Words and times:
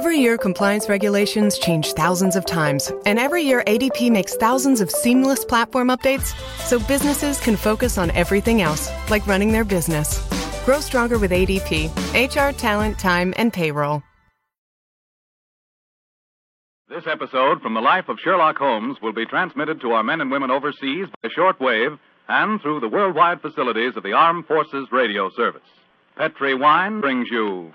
Every 0.00 0.16
year, 0.16 0.38
compliance 0.38 0.88
regulations 0.88 1.58
change 1.58 1.92
thousands 1.92 2.34
of 2.34 2.46
times, 2.46 2.90
and 3.04 3.18
every 3.18 3.42
year, 3.42 3.62
ADP 3.66 4.10
makes 4.10 4.34
thousands 4.34 4.80
of 4.80 4.90
seamless 4.90 5.44
platform 5.44 5.88
updates 5.88 6.34
so 6.64 6.78
businesses 6.78 7.38
can 7.38 7.54
focus 7.54 7.98
on 7.98 8.10
everything 8.12 8.62
else, 8.62 8.88
like 9.10 9.26
running 9.26 9.52
their 9.52 9.62
business. 9.62 10.26
Grow 10.64 10.80
stronger 10.80 11.18
with 11.18 11.32
ADP 11.32 11.90
HR, 12.14 12.56
talent, 12.56 12.98
time, 12.98 13.34
and 13.36 13.52
payroll. 13.52 14.02
This 16.88 17.04
episode 17.06 17.60
from 17.60 17.74
the 17.74 17.82
life 17.82 18.08
of 18.08 18.16
Sherlock 18.24 18.56
Holmes 18.56 18.96
will 19.02 19.12
be 19.12 19.26
transmitted 19.26 19.82
to 19.82 19.90
our 19.90 20.02
men 20.02 20.22
and 20.22 20.30
women 20.30 20.50
overseas 20.50 21.08
by 21.22 21.28
shortwave 21.28 21.98
and 22.26 22.58
through 22.62 22.80
the 22.80 22.88
worldwide 22.88 23.42
facilities 23.42 23.98
of 23.98 24.02
the 24.02 24.14
Armed 24.14 24.46
Forces 24.46 24.88
Radio 24.92 25.28
Service. 25.36 25.68
Petri 26.16 26.54
Wine 26.54 27.02
brings 27.02 27.28
you 27.30 27.70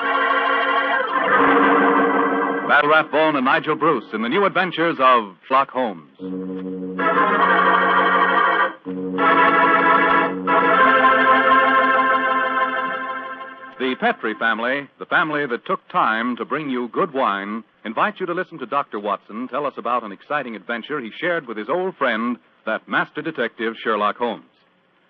Basil 2.67 2.89
Rathbone 2.89 3.35
and 3.35 3.45
Nigel 3.45 3.75
Bruce 3.75 4.11
in 4.11 4.23
the 4.23 4.29
new 4.29 4.43
adventures 4.43 4.95
of 4.99 5.35
Sherlock 5.47 5.69
Holmes. 5.69 6.09
The 13.77 13.95
Petri 13.99 14.33
family, 14.39 14.89
the 14.97 15.05
family 15.05 15.45
that 15.45 15.65
took 15.67 15.87
time 15.89 16.35
to 16.37 16.45
bring 16.45 16.71
you 16.71 16.87
good 16.87 17.13
wine, 17.13 17.63
invite 17.83 18.19
you 18.19 18.25
to 18.25 18.33
listen 18.33 18.57
to 18.57 18.65
Dr. 18.65 18.99
Watson 18.99 19.47
tell 19.47 19.67
us 19.67 19.73
about 19.77 20.03
an 20.03 20.11
exciting 20.11 20.55
adventure 20.55 20.99
he 20.99 21.11
shared 21.19 21.47
with 21.47 21.57
his 21.57 21.69
old 21.69 21.95
friend, 21.97 22.37
that 22.65 22.87
master 22.87 23.21
detective, 23.21 23.75
Sherlock 23.83 24.17
Holmes. 24.17 24.45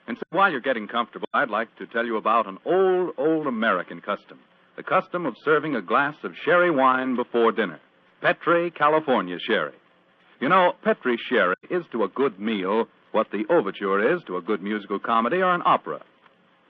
And 0.08 0.18
so 0.18 0.24
while 0.32 0.52
you're 0.52 0.60
getting 0.60 0.90
comfortable, 0.90 1.30
I'd 1.34 1.49
like 1.49 1.74
to 1.77 1.88
tell 1.88 2.05
you 2.05 2.18
about 2.18 2.48
an 2.48 2.58
old, 2.66 3.13
old 3.18 3.48
American 3.48 4.02
custom 4.02 4.40
the 4.76 4.84
custom 4.84 5.26
of 5.26 5.36
serving 5.44 5.76
a 5.76 5.82
glass 5.82 6.16
of 6.24 6.34
sherry 6.44 6.72
wine 6.72 7.16
before 7.16 7.52
dinner. 7.52 7.80
Petri, 8.22 8.72
California 8.72 9.38
sherry. 9.40 9.76
You 10.42 10.50
know, 10.50 10.74
Petri 10.84 11.18
sherry 11.30 11.55
is 11.70 11.84
to 11.91 12.04
a 12.04 12.10
good 12.10 12.40
meal 12.40 12.88
what 13.12 13.27
the 13.32 13.46
overture 13.49 14.14
is 14.14 14.22
to 14.27 14.38
a 14.38 14.41
good 14.41 14.62
musical 14.62 14.99
comedy 14.99 15.38
or 15.38 15.54
an 15.54 15.62
opera. 15.66 16.02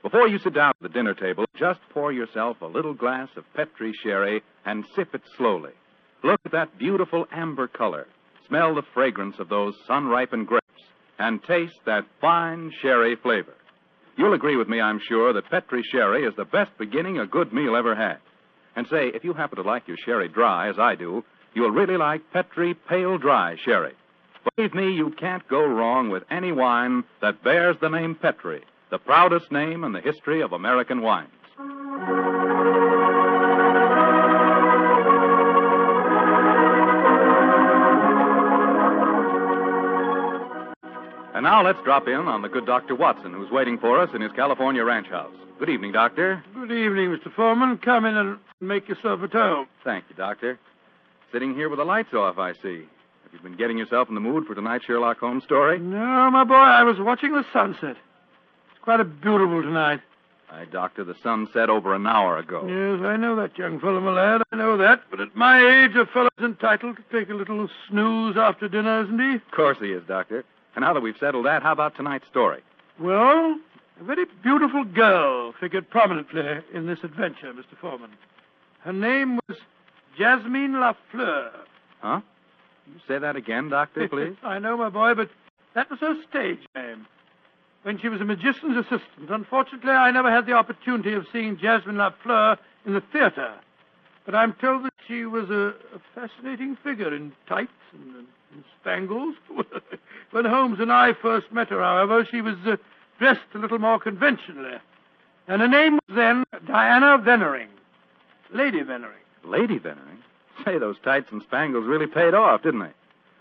Before 0.03 0.27
you 0.27 0.37
sit 0.37 0.53
down 0.53 0.69
at 0.69 0.81
the 0.81 0.89
dinner 0.89 1.15
table, 1.15 1.45
just 1.57 1.79
pour 1.91 2.11
yourself 2.11 2.57
a 2.61 2.67
little 2.67 2.93
glass 2.93 3.29
of 3.35 3.43
Petri 3.55 3.91
sherry 4.03 4.43
and 4.63 4.85
sip 4.95 5.15
it 5.15 5.23
slowly. 5.35 5.71
Look 6.23 6.39
at 6.45 6.51
that 6.51 6.77
beautiful 6.77 7.25
amber 7.31 7.67
color. 7.67 8.05
Smell 8.47 8.75
the 8.75 8.83
fragrance 8.93 9.37
of 9.39 9.49
those 9.49 9.73
sun 9.87 10.05
ripened 10.05 10.45
grapes 10.47 10.63
and 11.17 11.43
taste 11.43 11.79
that 11.87 12.05
fine 12.21 12.71
sherry 12.81 13.15
flavor. 13.15 13.55
You'll 14.17 14.33
agree 14.33 14.55
with 14.55 14.69
me, 14.69 14.79
I'm 14.79 14.99
sure, 15.07 15.33
that 15.33 15.49
Petri 15.49 15.83
sherry 15.83 16.23
is 16.23 16.33
the 16.35 16.45
best 16.45 16.71
beginning 16.77 17.19
a 17.19 17.27
good 17.27 17.51
meal 17.51 17.75
ever 17.75 17.95
had. 17.95 18.17
And 18.75 18.87
say, 18.87 19.07
if 19.13 19.23
you 19.23 19.33
happen 19.33 19.57
to 19.57 19.63
like 19.63 19.87
your 19.87 19.97
sherry 20.05 20.29
dry, 20.29 20.69
as 20.69 20.79
I 20.79 20.95
do, 20.95 21.23
you'll 21.53 21.71
really 21.71 21.97
like 21.97 22.21
Petri 22.31 22.73
Pale 22.73 23.17
Dry 23.19 23.55
Sherry. 23.65 23.93
Believe 24.55 24.73
me, 24.73 24.93
you 24.93 25.11
can't 25.19 25.47
go 25.47 25.65
wrong 25.65 26.09
with 26.09 26.23
any 26.29 26.51
wine 26.51 27.03
that 27.21 27.43
bears 27.43 27.77
the 27.81 27.89
name 27.89 28.15
Petri, 28.15 28.61
the 28.91 28.99
proudest 28.99 29.51
name 29.51 29.83
in 29.83 29.91
the 29.91 30.01
history 30.01 30.41
of 30.41 30.53
American 30.53 31.01
wines. 31.01 31.29
Now 41.45 41.63
let's 41.63 41.77
drop 41.83 42.07
in 42.07 42.27
on 42.27 42.41
the 42.41 42.49
good 42.49 42.65
Dr. 42.65 42.95
Watson, 42.95 43.31
who's 43.31 43.51
waiting 43.51 43.77
for 43.77 44.01
us 44.01 44.09
in 44.15 44.21
his 44.21 44.31
California 44.31 44.83
ranch 44.83 45.05
house. 45.05 45.31
Good 45.59 45.69
evening, 45.69 45.91
Doctor. 45.91 46.43
Good 46.55 46.71
evening, 46.71 47.15
Mr. 47.15 47.31
Forman. 47.35 47.77
Come 47.77 48.03
in 48.05 48.17
and 48.17 48.39
make 48.61 48.89
yourself 48.89 49.21
at 49.21 49.31
home. 49.31 49.67
Thank 49.83 50.05
you, 50.09 50.15
Doctor. 50.15 50.57
Sitting 51.31 51.53
here 51.53 51.69
with 51.69 51.77
the 51.77 51.85
lights 51.85 52.15
off, 52.15 52.39
I 52.39 52.53
see. 52.53 52.87
Have 53.23 53.31
you 53.31 53.39
been 53.43 53.55
getting 53.57 53.77
yourself 53.77 54.09
in 54.09 54.15
the 54.15 54.21
mood 54.21 54.47
for 54.47 54.55
tonight's 54.55 54.85
Sherlock 54.85 55.19
Holmes 55.19 55.43
story? 55.43 55.77
No, 55.77 56.31
my 56.31 56.43
boy, 56.45 56.55
I 56.55 56.81
was 56.81 56.95
watching 56.97 57.33
the 57.33 57.45
sunset. 57.53 57.95
It's 58.71 58.81
quite 58.81 58.99
a 58.99 59.05
beautiful 59.05 59.61
tonight. 59.61 60.01
I, 60.51 60.65
Doctor, 60.65 61.03
the 61.03 61.15
sun 61.21 61.47
set 61.53 61.69
over 61.69 61.93
an 61.93 62.07
hour 62.07 62.39
ago. 62.39 62.65
Yes, 62.65 63.05
I 63.05 63.17
know 63.17 63.35
that, 63.35 63.55
young 63.55 63.79
fellow, 63.79 64.01
my 64.01 64.13
lad. 64.13 64.41
I 64.51 64.55
know 64.55 64.77
that. 64.77 65.03
But 65.11 65.21
at 65.21 65.35
my 65.35 65.59
age, 65.59 65.95
a 65.95 66.07
fellow's 66.07 66.31
entitled 66.39 66.97
to 66.97 67.03
take 67.15 67.29
a 67.29 67.35
little 67.35 67.69
snooze 67.87 68.35
after 68.35 68.67
dinner, 68.67 69.03
isn't 69.03 69.19
he? 69.19 69.35
Of 69.35 69.51
course 69.51 69.77
he 69.79 69.91
is, 69.91 70.01
Doctor. 70.07 70.43
And 70.75 70.83
now 70.83 70.93
that 70.93 71.01
we've 71.01 71.17
settled 71.17 71.45
that, 71.45 71.63
how 71.63 71.71
about 71.71 71.95
tonight's 71.95 72.27
story? 72.27 72.61
Well, 72.99 73.57
a 73.99 74.03
very 74.03 74.25
beautiful 74.43 74.83
girl 74.83 75.53
figured 75.59 75.89
prominently 75.89 76.43
in 76.73 76.85
this 76.85 76.99
adventure, 77.03 77.53
Mr. 77.53 77.77
Forman. 77.79 78.11
Her 78.79 78.93
name 78.93 79.39
was 79.47 79.57
Jasmine 80.17 80.73
Lafleur. 80.73 81.51
Huh? 82.01 82.21
You 82.87 82.99
say 83.07 83.17
that 83.17 83.35
again, 83.35 83.69
Doctor, 83.69 84.07
please? 84.09 84.35
I 84.43 84.59
know, 84.59 84.77
my 84.77 84.89
boy, 84.89 85.13
but 85.15 85.29
that 85.73 85.89
was 85.89 85.99
her 85.99 86.15
stage 86.29 86.59
name. 86.75 87.07
When 87.83 87.99
she 87.99 88.09
was 88.09 88.19
a 88.19 88.25
magician's 88.25 88.77
assistant, 88.77 89.29
unfortunately, 89.29 89.91
I 89.91 90.11
never 90.11 90.31
had 90.31 90.45
the 90.45 90.53
opportunity 90.53 91.13
of 91.13 91.25
seeing 91.31 91.57
Jasmine 91.57 91.97
Lafleur 91.97 92.57
in 92.85 92.93
the 92.93 93.01
theater. 93.11 93.53
But 94.25 94.33
I'm 94.33 94.53
told 94.53 94.85
that 94.85 94.93
she 95.07 95.25
was 95.25 95.49
a, 95.51 95.75
a 95.93 95.99
fascinating 96.15 96.77
figure 96.83 97.13
in 97.15 97.31
tights 97.47 97.71
and, 97.93 98.25
and 98.53 98.63
spangles. 98.81 99.35
when 100.35 100.43
Holmes 100.43 100.81
and 100.81 100.91
I 100.91 101.13
first 101.13 101.49
met 101.53 101.69
her, 101.69 101.81
however, 101.81 102.27
she 102.29 102.41
was 102.41 102.57
uh, 102.65 102.75
dressed 103.19 103.39
a 103.53 103.57
little 103.57 103.79
more 103.79 103.97
conventionally. 103.97 104.75
And 105.47 105.61
her 105.61 105.67
name 105.69 105.93
was 105.93 106.13
then 106.17 106.43
Diana 106.67 107.17
Vennering. 107.23 107.69
Lady 108.53 108.81
Vennering. 108.81 109.23
Lady 109.45 109.79
Vennering? 109.79 110.19
Say, 110.65 110.77
those 110.77 110.97
tights 111.05 111.31
and 111.31 111.41
spangles 111.41 111.85
really 111.85 112.07
paid 112.07 112.33
off, 112.33 112.63
didn't 112.63 112.81
they? 112.81 112.91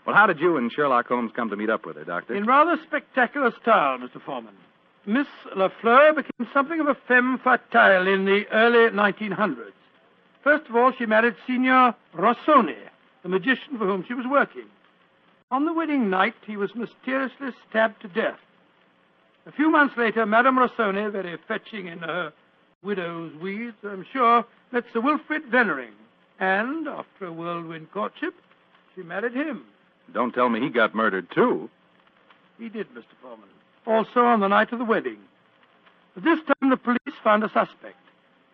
Well, 0.05 0.15
how 0.15 0.25
did 0.25 0.39
you 0.39 0.55
and 0.55 0.71
Sherlock 0.71 1.07
Holmes 1.07 1.33
come 1.35 1.49
to 1.49 1.57
meet 1.57 1.69
up 1.69 1.85
with 1.85 1.97
her, 1.97 2.05
Doctor? 2.05 2.33
In 2.33 2.45
rather 2.45 2.81
spectacular 2.87 3.51
style, 3.61 3.97
Mr. 3.97 4.21
Forman. 4.21 4.53
Miss 5.05 5.27
Lafleur 5.53 6.15
became 6.15 6.47
something 6.53 6.79
of 6.79 6.87
a 6.87 6.95
femme 7.09 7.41
fatale 7.43 8.07
in 8.07 8.23
the 8.23 8.47
early 8.53 8.89
1900s. 8.95 9.73
First 10.45 10.69
of 10.69 10.75
all, 10.77 10.93
she 10.93 11.05
married 11.05 11.35
Signor 11.45 11.93
Rossoni, 12.15 12.77
the 13.21 13.27
magician 13.27 13.77
for 13.77 13.85
whom 13.85 14.05
she 14.07 14.13
was 14.13 14.25
working. 14.25 14.63
On 15.51 15.65
the 15.65 15.73
wedding 15.73 16.09
night, 16.09 16.33
he 16.45 16.57
was 16.57 16.73
mysteriously 16.75 17.49
stabbed 17.69 18.01
to 18.01 18.07
death. 18.07 18.39
A 19.45 19.51
few 19.51 19.69
months 19.69 19.95
later, 19.95 20.25
Madame 20.25 20.57
Rossoni, 20.57 21.11
very 21.11 21.37
fetching 21.47 21.87
in 21.87 21.99
her 21.99 22.33
widow's 22.81 23.33
weeds, 23.35 23.77
I'm 23.83 24.05
sure, 24.11 24.43
met 24.71 24.85
Sir 24.91 25.01
Wilfrid 25.01 25.43
Vennering. 25.51 25.93
And, 26.39 26.87
after 26.87 27.27
a 27.27 27.31
whirlwind 27.31 27.91
courtship, 27.91 28.33
she 28.95 29.03
married 29.03 29.33
him. 29.33 29.65
Don't 30.11 30.33
tell 30.33 30.49
me 30.49 30.61
he 30.61 30.69
got 30.69 30.95
murdered, 30.95 31.29
too. 31.31 31.69
He 32.57 32.69
did, 32.69 32.89
Mr. 32.89 33.03
Forman. 33.21 33.49
Also 33.85 34.21
on 34.21 34.39
the 34.39 34.47
night 34.47 34.71
of 34.71 34.79
the 34.79 34.85
wedding. 34.85 35.19
But 36.15 36.23
this 36.23 36.39
time 36.39 36.69
the 36.69 36.77
police 36.77 37.19
found 37.23 37.43
a 37.43 37.49
suspect. 37.49 37.99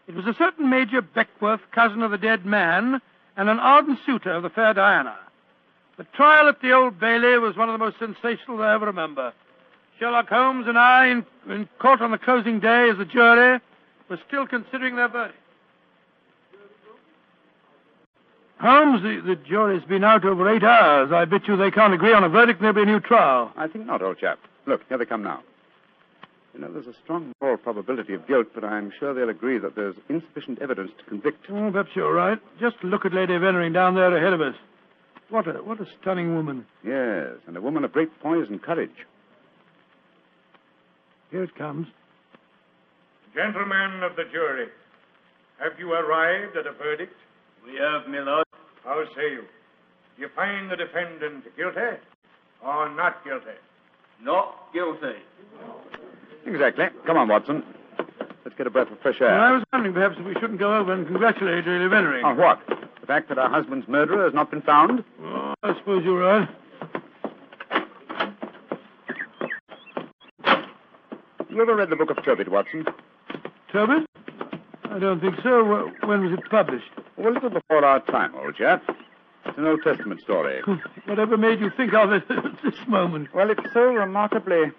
It 0.07 0.15
was 0.15 0.27
a 0.27 0.33
certain 0.33 0.69
Major 0.69 1.01
Beckworth, 1.01 1.61
cousin 1.71 2.01
of 2.01 2.11
the 2.11 2.17
dead 2.17 2.45
man, 2.45 3.01
and 3.37 3.49
an 3.49 3.59
ardent 3.59 3.99
suitor 4.05 4.31
of 4.31 4.43
the 4.43 4.49
fair 4.49 4.73
Diana. 4.73 5.15
The 6.01 6.07
trial 6.17 6.49
at 6.49 6.59
the 6.61 6.71
Old 6.71 6.99
Bailey 6.99 7.37
was 7.37 7.55
one 7.55 7.69
of 7.69 7.73
the 7.73 7.85
most 7.85 7.99
sensational 7.99 8.63
I 8.63 8.73
ever 8.73 8.87
remember. 8.87 9.33
Sherlock 9.99 10.29
Holmes 10.29 10.65
and 10.67 10.75
I, 10.75 11.05
in, 11.05 11.23
in 11.47 11.69
court 11.77 12.01
on 12.01 12.09
the 12.09 12.17
closing 12.17 12.59
day 12.59 12.89
as 12.89 12.97
a 12.97 13.05
jury, 13.05 13.59
were 14.09 14.19
still 14.27 14.47
considering 14.47 14.95
their 14.95 15.09
verdict. 15.09 15.37
Holmes, 18.59 19.03
the, 19.03 19.21
the 19.23 19.35
jury's 19.35 19.83
been 19.83 20.03
out 20.03 20.25
over 20.25 20.49
eight 20.49 20.63
hours. 20.63 21.11
I 21.11 21.25
bet 21.25 21.47
you 21.47 21.55
they 21.55 21.69
can't 21.69 21.93
agree 21.93 22.13
on 22.13 22.23
a 22.23 22.29
verdict 22.29 22.61
and 22.61 22.63
there'll 22.63 22.83
be 22.83 22.91
a 22.91 22.91
new 22.91 22.99
trial. 22.99 23.51
I 23.55 23.67
think 23.67 23.85
not, 23.85 24.01
old 24.01 24.17
chap. 24.17 24.39
Look, 24.65 24.81
here 24.89 24.97
they 24.97 25.05
come 25.05 25.21
now. 25.21 25.43
You 26.55 26.61
know, 26.61 26.73
there's 26.73 26.87
a 26.87 26.95
strong 27.03 27.31
moral 27.39 27.57
probability 27.57 28.15
of 28.15 28.27
guilt, 28.27 28.47
but 28.55 28.63
I'm 28.63 28.91
sure 28.99 29.13
they'll 29.13 29.29
agree 29.29 29.59
that 29.59 29.75
there's 29.75 29.95
insufficient 30.09 30.63
evidence 30.63 30.93
to 30.97 31.03
convict. 31.03 31.45
Oh, 31.51 31.69
perhaps 31.69 31.91
you're 31.93 32.11
right. 32.11 32.39
Just 32.59 32.77
look 32.83 33.05
at 33.05 33.13
Lady 33.13 33.33
Vennering 33.33 33.71
down 33.71 33.93
there 33.93 34.17
ahead 34.17 34.33
of 34.33 34.41
us. 34.41 34.55
What 35.31 35.47
a 35.47 35.63
what 35.63 35.79
a 35.79 35.85
stunning 36.01 36.35
woman. 36.35 36.65
Yes, 36.83 37.39
and 37.47 37.55
a 37.55 37.61
woman 37.61 37.85
of 37.85 37.93
great 37.93 38.09
poise 38.19 38.47
and 38.49 38.61
courage. 38.61 39.07
Here 41.31 41.43
it 41.43 41.55
comes. 41.55 41.87
Gentlemen 43.33 44.03
of 44.03 44.17
the 44.17 44.23
jury, 44.29 44.67
have 45.57 45.79
you 45.79 45.93
arrived 45.93 46.57
at 46.57 46.67
a 46.67 46.73
verdict? 46.73 47.15
We 47.65 47.77
have, 47.77 48.09
my 48.09 48.19
lord. 48.19 48.45
How 48.83 49.01
say 49.15 49.31
you? 49.31 49.43
Do 50.17 50.21
you 50.21 50.27
find 50.35 50.69
the 50.69 50.75
defendant 50.75 51.45
guilty 51.55 51.79
or 52.61 52.89
not 52.93 53.23
guilty? 53.23 53.55
Not 54.21 54.73
guilty. 54.73 55.15
Exactly. 56.45 56.85
Come 57.05 57.15
on, 57.15 57.29
Watson. 57.29 57.63
Let's 58.43 58.57
get 58.57 58.67
a 58.67 58.69
breath 58.69 58.91
of 58.91 58.99
fresh 58.99 59.21
Well, 59.21 59.29
I 59.29 59.51
was 59.51 59.63
wondering 59.71 59.93
perhaps 59.93 60.15
if 60.19 60.25
we 60.25 60.33
shouldn't 60.33 60.59
go 60.59 60.75
over 60.75 60.91
and 60.91 61.07
congratulate 61.07 61.65
Lady 61.65 61.85
Vennering. 61.85 62.25
On 62.25 62.35
what? 62.35 62.59
The 63.11 63.15
fact 63.15 63.27
that 63.27 63.37
her 63.39 63.49
husband's 63.49 63.89
murderer 63.89 64.23
has 64.23 64.33
not 64.33 64.49
been 64.49 64.61
found? 64.61 65.03
Oh, 65.21 65.53
I 65.63 65.77
suppose 65.77 66.01
you're 66.05 66.17
right. 66.17 66.47
You 71.49 71.61
ever 71.61 71.75
read 71.75 71.89
the 71.89 71.97
Book 71.97 72.09
of 72.09 72.23
Tobit, 72.23 72.47
Watson? 72.47 72.85
Tobit? 73.69 74.05
I 74.85 74.97
don't 74.97 75.19
think 75.19 75.35
so. 75.43 75.91
When 76.05 76.23
was 76.23 76.39
it 76.39 76.49
published? 76.49 76.85
Well, 77.17 77.33
a 77.33 77.33
little 77.33 77.49
before 77.49 77.83
our 77.83 77.99
time, 78.05 78.33
old 78.33 78.55
chap. 78.55 78.81
It's 79.45 79.57
an 79.57 79.67
Old 79.67 79.81
Testament 79.83 80.21
story. 80.21 80.61
Whatever 81.05 81.35
made 81.35 81.59
you 81.59 81.69
think 81.75 81.93
of 81.93 82.13
it 82.13 82.23
at 82.31 82.63
this 82.63 82.79
moment? 82.87 83.35
Well, 83.35 83.49
it's 83.49 83.73
so 83.73 83.87
remarkably 83.87 84.71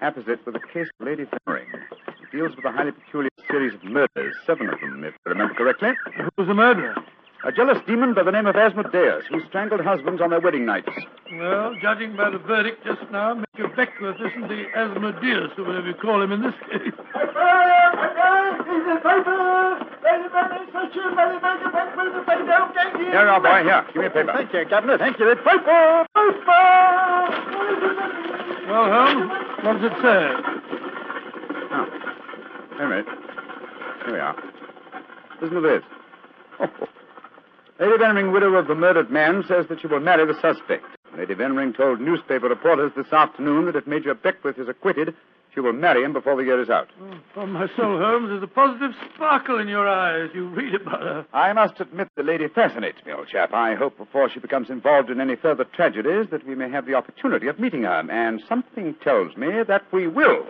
apposite 0.00 0.46
with 0.46 0.54
the 0.54 0.66
case 0.72 0.88
of 0.98 1.06
Lady 1.06 1.26
Vennering. 1.26 1.66
It 1.74 2.32
deals 2.32 2.56
with 2.56 2.64
a 2.64 2.72
highly 2.72 2.92
peculiar 2.92 3.28
series 3.46 3.74
of 3.74 3.84
murders, 3.84 4.34
seven 4.46 4.70
of 4.70 4.80
them, 4.80 5.04
if 5.04 5.12
I 5.26 5.28
remember 5.28 5.52
correctly. 5.52 5.92
Who 6.16 6.30
was 6.38 6.48
the 6.48 6.54
murderer? 6.54 6.94
A 7.44 7.52
jealous 7.52 7.76
demon 7.86 8.14
by 8.14 8.22
the 8.22 8.30
name 8.32 8.46
of 8.46 8.56
Asmodeus, 8.56 9.24
who 9.28 9.44
strangled 9.48 9.82
husbands 9.82 10.22
on 10.22 10.30
their 10.30 10.40
wedding 10.40 10.64
nights. 10.64 10.88
Well, 11.36 11.74
judging 11.82 12.16
by 12.16 12.30
the 12.30 12.38
verdict 12.38 12.82
just 12.86 13.02
now, 13.12 13.34
Major 13.34 13.68
Beckworth 13.76 14.16
isn't 14.16 14.48
the 14.48 14.64
Asmodeus, 14.74 15.50
or 15.58 15.64
whatever 15.64 15.88
you 15.88 15.94
call 15.94 16.22
him 16.22 16.32
in 16.32 16.40
this 16.40 16.54
case. 16.70 16.94
Here 22.96 23.12
you 23.12 23.28
are, 23.28 23.40
boy. 23.40 23.62
Here, 23.62 23.84
give 23.92 24.00
me 24.00 24.06
a 24.06 24.10
paper. 24.10 24.32
Thank 24.32 24.52
you, 24.54 24.64
Governor. 24.64 24.96
Thank 24.96 25.18
you. 25.18 25.26
Paper! 25.36 26.06
Well, 28.68 28.88
Holmes, 28.88 29.30
what 29.62 29.82
does 29.82 29.92
it 29.92 29.96
say? 30.00 30.20
Oh. 31.72 31.86
Wait 32.72 32.80
a 32.80 32.88
minute. 32.88 33.06
Here 34.06 34.14
we 34.14 34.18
are. 34.18 34.34
Listen 35.42 35.56
to 35.56 35.60
this. 35.60 35.82
Oh, 36.58 36.68
Lady 37.80 37.96
Vennering, 37.96 38.32
widow 38.32 38.54
of 38.54 38.68
the 38.68 38.74
murdered 38.74 39.10
man, 39.10 39.44
says 39.48 39.66
that 39.68 39.80
she 39.80 39.86
will 39.88 40.00
marry 40.00 40.24
the 40.26 40.38
suspect. 40.40 40.84
Lady 41.16 41.34
Vennering 41.34 41.76
told 41.76 42.00
newspaper 42.00 42.48
reporters 42.48 42.92
this 42.96 43.12
afternoon 43.12 43.66
that 43.66 43.76
if 43.76 43.86
Major 43.86 44.14
Beckwith 44.14 44.58
is 44.58 44.68
acquitted, 44.68 45.14
she 45.52 45.60
will 45.60 45.72
marry 45.72 46.02
him 46.04 46.12
before 46.12 46.36
the 46.36 46.42
year 46.44 46.60
is 46.60 46.68
out. 46.70 46.88
Oh, 47.00 47.14
From 47.32 47.52
my 47.52 47.68
soul, 47.76 47.98
Holmes, 47.98 48.28
there's 48.28 48.42
a 48.42 48.46
positive 48.48 48.90
sparkle 49.14 49.58
in 49.60 49.68
your 49.68 49.88
eyes. 49.88 50.30
You 50.34 50.48
read 50.48 50.74
about 50.74 51.02
her. 51.02 51.26
I 51.32 51.52
must 51.52 51.80
admit 51.80 52.08
the 52.16 52.22
lady 52.24 52.48
fascinates 52.48 52.98
me, 53.06 53.12
old 53.12 53.28
chap. 53.28 53.52
I 53.52 53.74
hope 53.74 53.96
before 53.96 54.28
she 54.30 54.40
becomes 54.40 54.70
involved 54.70 55.10
in 55.10 55.20
any 55.20 55.36
further 55.36 55.64
tragedies 55.64 56.26
that 56.30 56.44
we 56.46 56.54
may 56.56 56.70
have 56.70 56.86
the 56.86 56.94
opportunity 56.94 57.46
of 57.48 57.58
meeting 57.60 57.82
her, 57.82 58.04
and 58.10 58.42
something 58.48 58.94
tells 59.02 59.36
me 59.36 59.62
that 59.66 59.82
we 59.92 60.08
will. 60.08 60.46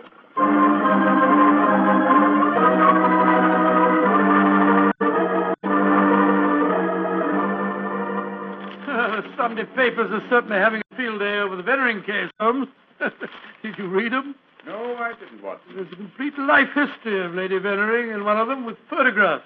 Sunday 9.45 9.65
papers 9.75 10.09
are 10.09 10.27
certainly 10.27 10.57
having 10.57 10.81
a 10.91 10.95
field 10.97 11.19
day 11.19 11.37
over 11.37 11.55
the 11.55 11.61
Vennering 11.61 12.03
case, 12.03 12.31
Holmes. 12.39 12.67
Did 13.61 13.77
you 13.77 13.87
read 13.87 14.11
them? 14.11 14.33
No, 14.65 14.95
I 14.95 15.13
didn't, 15.19 15.43
Watson. 15.43 15.75
There's 15.75 15.93
a 15.93 15.95
complete 15.95 16.33
life 16.39 16.69
history 16.73 17.23
of 17.23 17.35
Lady 17.35 17.59
Vennering 17.59 18.11
in 18.11 18.25
one 18.25 18.39
of 18.39 18.47
them 18.47 18.65
with 18.65 18.75
photographs. 18.89 19.43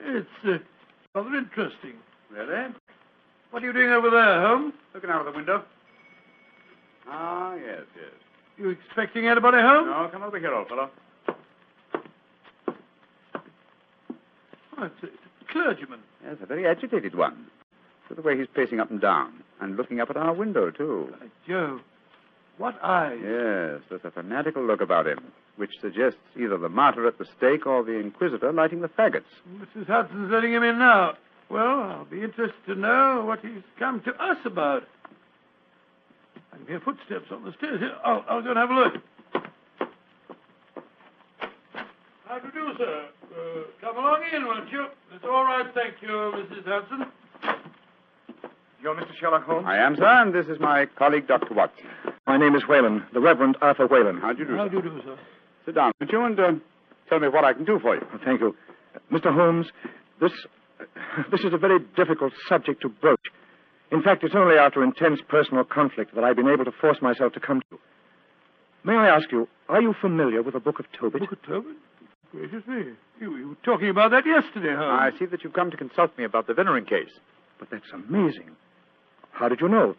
It's 0.00 0.26
uh, 0.44 0.58
rather 1.14 1.36
interesting. 1.36 1.92
Really? 2.32 2.74
What 3.52 3.62
are 3.62 3.66
you 3.66 3.72
doing 3.72 3.90
over 3.90 4.10
there, 4.10 4.40
Holmes? 4.40 4.74
Looking 4.92 5.10
out 5.10 5.24
of 5.24 5.32
the 5.32 5.38
window. 5.38 5.62
Ah, 7.06 7.54
yes, 7.54 7.82
yes. 7.94 8.10
You 8.58 8.70
expecting 8.70 9.28
anybody 9.28 9.58
home? 9.58 9.86
No, 9.86 10.08
come 10.10 10.24
over 10.24 10.40
here, 10.40 10.52
old 10.52 10.66
fellow. 10.66 10.90
Oh, 14.76 14.82
it's, 14.82 15.02
a, 15.04 15.06
it's 15.06 15.16
a 15.48 15.52
clergyman. 15.52 16.00
Yes, 16.24 16.38
a 16.42 16.46
very 16.46 16.66
agitated 16.66 17.14
one. 17.14 17.46
Look 18.08 18.18
at 18.18 18.22
the 18.24 18.28
way 18.28 18.38
he's 18.38 18.46
pacing 18.54 18.78
up 18.80 18.90
and 18.90 19.00
down, 19.00 19.42
and 19.60 19.76
looking 19.76 20.00
up 20.00 20.10
at 20.10 20.16
our 20.16 20.32
window, 20.32 20.70
too. 20.70 21.12
By 21.18 21.26
Joe, 21.46 21.80
what 22.58 22.78
eyes. 22.82 23.18
Yes, 23.20 23.80
there's 23.90 24.04
a 24.04 24.10
fanatical 24.12 24.64
look 24.64 24.80
about 24.80 25.06
him, 25.06 25.18
which 25.56 25.72
suggests 25.80 26.20
either 26.38 26.56
the 26.56 26.68
martyr 26.68 27.06
at 27.06 27.18
the 27.18 27.26
stake 27.36 27.66
or 27.66 27.82
the 27.82 27.98
inquisitor 27.98 28.52
lighting 28.52 28.80
the 28.80 28.88
faggots. 28.88 29.24
Mrs. 29.58 29.86
Hudson's 29.88 30.30
letting 30.30 30.52
him 30.52 30.62
in 30.62 30.78
now. 30.78 31.14
Well, 31.50 31.80
I'll 31.82 32.04
be 32.04 32.22
interested 32.22 32.54
to 32.66 32.74
know 32.74 33.24
what 33.26 33.40
he's 33.40 33.62
come 33.78 34.00
to 34.02 34.10
us 34.22 34.38
about. 34.44 34.84
I 36.52 36.56
can 36.56 36.66
hear 36.66 36.80
footsteps 36.80 37.30
on 37.30 37.44
the 37.44 37.52
stairs. 37.58 37.80
Here, 37.80 37.96
I'll, 38.04 38.24
I'll 38.28 38.42
go 38.42 38.50
and 38.50 38.58
have 38.58 38.70
a 38.70 38.74
look. 38.74 38.94
How 42.26 42.38
do 42.38 42.46
you 42.46 42.52
do, 42.52 42.78
sir? 42.78 43.08
Uh, 43.36 43.62
come 43.80 43.96
along 43.96 44.22
in, 44.32 44.44
won't 44.46 44.70
you? 44.72 44.86
It's 45.12 45.24
all 45.24 45.44
right, 45.44 45.66
thank 45.74 45.94
you, 46.02 46.08
Mrs. 46.08 46.64
Hudson. 46.64 47.06
You're 48.86 48.94
Mr. 48.94 49.16
Sherlock 49.18 49.42
Holmes? 49.42 49.66
I 49.66 49.78
am, 49.78 49.96
sir, 49.96 50.04
and 50.06 50.32
this 50.32 50.46
is 50.46 50.60
my 50.60 50.86
colleague, 50.96 51.26
Dr. 51.26 51.52
Watson. 51.54 51.86
My 52.24 52.36
name 52.36 52.54
is 52.54 52.68
Whalen, 52.68 53.02
the 53.12 53.18
Reverend 53.18 53.56
Arthur 53.60 53.88
Whalen. 53.88 54.20
How 54.20 54.32
do 54.32 54.38
you 54.38 54.44
do, 54.44 54.56
How 54.56 54.66
sir? 54.66 54.70
do 54.70 54.76
you 54.76 54.82
do, 54.82 55.00
sir? 55.04 55.18
Sit 55.64 55.74
down, 55.74 55.90
would 55.98 56.08
you, 56.12 56.22
and 56.22 56.38
uh, 56.38 56.52
tell 57.08 57.18
me 57.18 57.26
what 57.26 57.42
I 57.44 57.52
can 57.52 57.64
do 57.64 57.80
for 57.80 57.96
you. 57.96 58.02
Thank 58.24 58.40
you. 58.40 58.54
Mr. 59.10 59.34
Holmes, 59.34 59.66
this, 60.20 60.30
this 61.32 61.40
is 61.40 61.52
a 61.52 61.58
very 61.58 61.80
difficult 61.96 62.32
subject 62.48 62.80
to 62.82 62.88
broach. 62.88 63.18
In 63.90 64.04
fact, 64.04 64.22
it's 64.22 64.36
only 64.36 64.54
after 64.54 64.84
intense 64.84 65.18
personal 65.28 65.64
conflict 65.64 66.14
that 66.14 66.22
I've 66.22 66.36
been 66.36 66.48
able 66.48 66.64
to 66.64 66.72
force 66.80 66.98
myself 67.02 67.32
to 67.32 67.40
come 67.40 67.62
to 67.62 67.66
you. 67.72 67.78
May 68.84 68.94
I 68.94 69.08
ask 69.08 69.32
you, 69.32 69.48
are 69.68 69.82
you 69.82 69.96
familiar 70.00 70.44
with 70.44 70.54
the 70.54 70.60
Book 70.60 70.78
of 70.78 70.86
Tobit? 70.92 71.22
Book 71.22 71.32
of 71.32 71.42
Tobit. 71.42 71.74
Gracious 72.30 72.64
me. 72.68 72.92
You, 73.20 73.36
you 73.36 73.48
were 73.48 73.54
talking 73.64 73.88
about 73.88 74.12
that 74.12 74.22
yesterday, 74.24 74.76
Holmes. 74.76 75.12
I 75.16 75.18
see 75.18 75.26
that 75.26 75.42
you've 75.42 75.54
come 75.54 75.72
to 75.72 75.76
consult 75.76 76.16
me 76.16 76.22
about 76.22 76.46
the 76.46 76.52
Vennering 76.52 76.88
case. 76.88 77.10
But 77.58 77.70
that's 77.72 77.90
amazing. 77.92 78.54
How 79.36 79.48
did 79.50 79.60
you 79.60 79.68
know? 79.68 79.94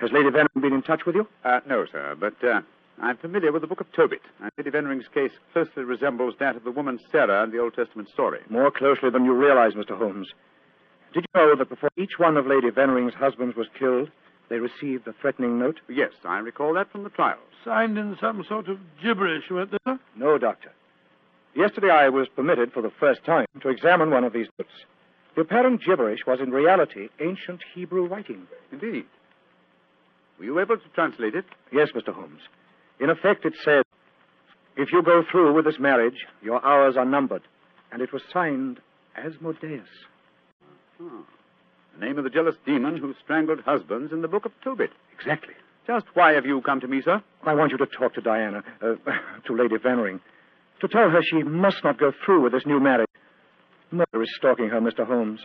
Has 0.00 0.12
Lady 0.12 0.30
Venom 0.30 0.48
been 0.60 0.72
in 0.72 0.82
touch 0.82 1.04
with 1.04 1.16
you? 1.16 1.26
Uh, 1.44 1.58
no, 1.68 1.84
sir, 1.90 2.14
but 2.18 2.34
uh, 2.44 2.60
I'm 3.02 3.16
familiar 3.16 3.50
with 3.50 3.62
the 3.62 3.66
Book 3.68 3.80
of 3.80 3.90
Tobit. 3.92 4.20
And 4.40 4.52
Lady 4.56 4.70
Vennering's 4.70 5.08
case 5.12 5.32
closely 5.52 5.82
resembles 5.82 6.34
that 6.38 6.54
of 6.54 6.62
the 6.62 6.70
woman 6.70 7.00
Sarah 7.10 7.42
in 7.42 7.50
the 7.50 7.58
Old 7.58 7.74
Testament 7.74 8.08
story. 8.08 8.38
More 8.48 8.70
closely 8.70 9.10
than 9.10 9.24
you 9.24 9.32
realize, 9.34 9.72
Mr. 9.72 9.98
Holmes. 9.98 10.28
Did 11.12 11.24
you 11.34 11.40
know 11.40 11.56
that 11.56 11.68
before 11.68 11.90
each 11.96 12.18
one 12.18 12.36
of 12.36 12.46
Lady 12.46 12.70
Vennering's 12.70 13.14
husbands 13.14 13.56
was 13.56 13.66
killed, 13.76 14.10
they 14.48 14.58
received 14.58 15.08
a 15.08 15.14
threatening 15.20 15.58
note? 15.58 15.80
Yes, 15.88 16.12
I 16.24 16.38
recall 16.38 16.74
that 16.74 16.92
from 16.92 17.02
the 17.02 17.10
trial. 17.10 17.38
Signed 17.64 17.98
in 17.98 18.16
some 18.20 18.44
sort 18.48 18.68
of 18.68 18.78
gibberish, 19.02 19.50
weren't 19.50 19.72
they, 19.72 19.78
sir? 19.84 19.98
No, 20.16 20.38
Doctor. 20.38 20.70
Yesterday 21.56 21.90
I 21.90 22.10
was 22.10 22.28
permitted 22.36 22.72
for 22.72 22.82
the 22.82 22.92
first 23.00 23.24
time 23.24 23.46
to 23.60 23.70
examine 23.70 24.10
one 24.10 24.22
of 24.22 24.32
these 24.32 24.46
notes. 24.56 24.70
The 25.38 25.44
apparent 25.44 25.84
gibberish 25.86 26.18
was 26.26 26.40
in 26.40 26.50
reality 26.50 27.10
ancient 27.20 27.60
Hebrew 27.72 28.08
writing. 28.08 28.48
Indeed. 28.72 29.04
Were 30.36 30.44
you 30.44 30.58
able 30.58 30.76
to 30.76 30.88
translate 30.96 31.36
it? 31.36 31.44
Yes, 31.72 31.90
Mr. 31.94 32.12
Holmes. 32.12 32.40
In 32.98 33.08
effect, 33.08 33.44
it 33.44 33.54
said, 33.64 33.84
If 34.76 34.88
you 34.92 35.00
go 35.00 35.22
through 35.30 35.54
with 35.54 35.64
this 35.64 35.78
marriage, 35.78 36.26
your 36.42 36.60
hours 36.66 36.96
are 36.96 37.04
numbered. 37.04 37.42
And 37.92 38.02
it 38.02 38.12
was 38.12 38.20
signed 38.32 38.80
Asmodeus. 39.16 39.86
Oh. 41.00 41.24
The 41.94 42.04
name 42.04 42.18
of 42.18 42.24
the 42.24 42.30
jealous 42.30 42.56
demon 42.66 42.96
who 42.96 43.14
strangled 43.22 43.60
husbands 43.60 44.12
in 44.12 44.22
the 44.22 44.28
Book 44.28 44.44
of 44.44 44.50
Tobit. 44.64 44.90
Exactly. 45.20 45.54
Just 45.86 46.06
why 46.14 46.32
have 46.32 46.46
you 46.46 46.62
come 46.62 46.80
to 46.80 46.88
me, 46.88 47.00
sir? 47.04 47.22
I 47.46 47.54
want 47.54 47.70
you 47.70 47.78
to 47.78 47.86
talk 47.86 48.12
to 48.14 48.20
Diana, 48.20 48.64
uh, 48.82 48.94
to 49.46 49.54
Lady 49.54 49.76
Vennering, 49.76 50.18
to 50.80 50.88
tell 50.88 51.08
her 51.08 51.20
she 51.22 51.44
must 51.44 51.84
not 51.84 51.96
go 51.96 52.10
through 52.26 52.42
with 52.42 52.50
this 52.50 52.66
new 52.66 52.80
marriage. 52.80 53.06
Murder 53.90 54.22
is 54.22 54.34
stalking 54.36 54.68
her, 54.68 54.80
Mr. 54.80 55.06
Holmes. 55.06 55.40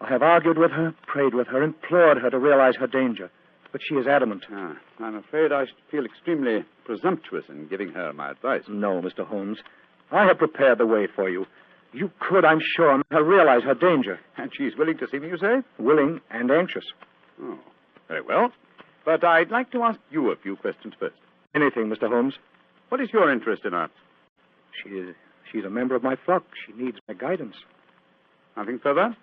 I 0.00 0.08
have 0.08 0.22
argued 0.22 0.58
with 0.58 0.70
her, 0.72 0.94
prayed 1.06 1.34
with 1.34 1.46
her, 1.48 1.62
implored 1.62 2.18
her 2.18 2.30
to 2.30 2.38
realize 2.38 2.76
her 2.76 2.86
danger. 2.86 3.30
But 3.72 3.80
she 3.86 3.94
is 3.94 4.06
adamant. 4.06 4.44
Ah, 4.50 4.76
I'm 5.00 5.16
afraid 5.16 5.52
I 5.52 5.66
should 5.66 5.74
feel 5.90 6.04
extremely 6.04 6.64
presumptuous 6.84 7.44
in 7.48 7.68
giving 7.68 7.90
her 7.90 8.12
my 8.12 8.30
advice. 8.30 8.62
No, 8.68 9.00
Mr. 9.00 9.26
Holmes. 9.26 9.58
I 10.10 10.24
have 10.24 10.38
prepared 10.38 10.78
the 10.78 10.86
way 10.86 11.06
for 11.14 11.28
you. 11.28 11.46
You 11.92 12.10
could, 12.20 12.44
I'm 12.44 12.60
sure, 12.76 12.96
make 12.98 13.06
her 13.10 13.24
realize 13.24 13.62
her 13.62 13.74
danger. 13.74 14.18
And 14.36 14.50
she's 14.56 14.76
willing 14.76 14.98
to 14.98 15.06
see 15.10 15.18
me, 15.18 15.28
you 15.28 15.38
say? 15.38 15.62
Willing 15.78 16.20
and 16.30 16.50
anxious. 16.50 16.84
Oh, 17.40 17.58
very 18.08 18.22
well. 18.22 18.52
But 19.04 19.24
I'd 19.24 19.50
like 19.50 19.70
to 19.72 19.82
ask 19.82 19.98
you 20.10 20.30
a 20.30 20.36
few 20.36 20.56
questions 20.56 20.94
first. 20.98 21.16
Anything, 21.54 21.88
Mr. 21.88 22.08
Holmes. 22.08 22.34
What 22.88 23.00
is 23.00 23.08
your 23.12 23.30
interest 23.32 23.64
in 23.64 23.72
her? 23.72 23.88
She 24.82 24.90
is, 24.90 25.14
she's 25.50 25.64
a 25.64 25.70
member 25.70 25.94
of 25.94 26.02
my 26.02 26.16
flock. 26.24 26.44
She 26.66 26.72
needs 26.80 26.98
my 27.08 27.14
guidance. 27.14 27.56
Nothing 28.56 28.78
further? 28.82 29.16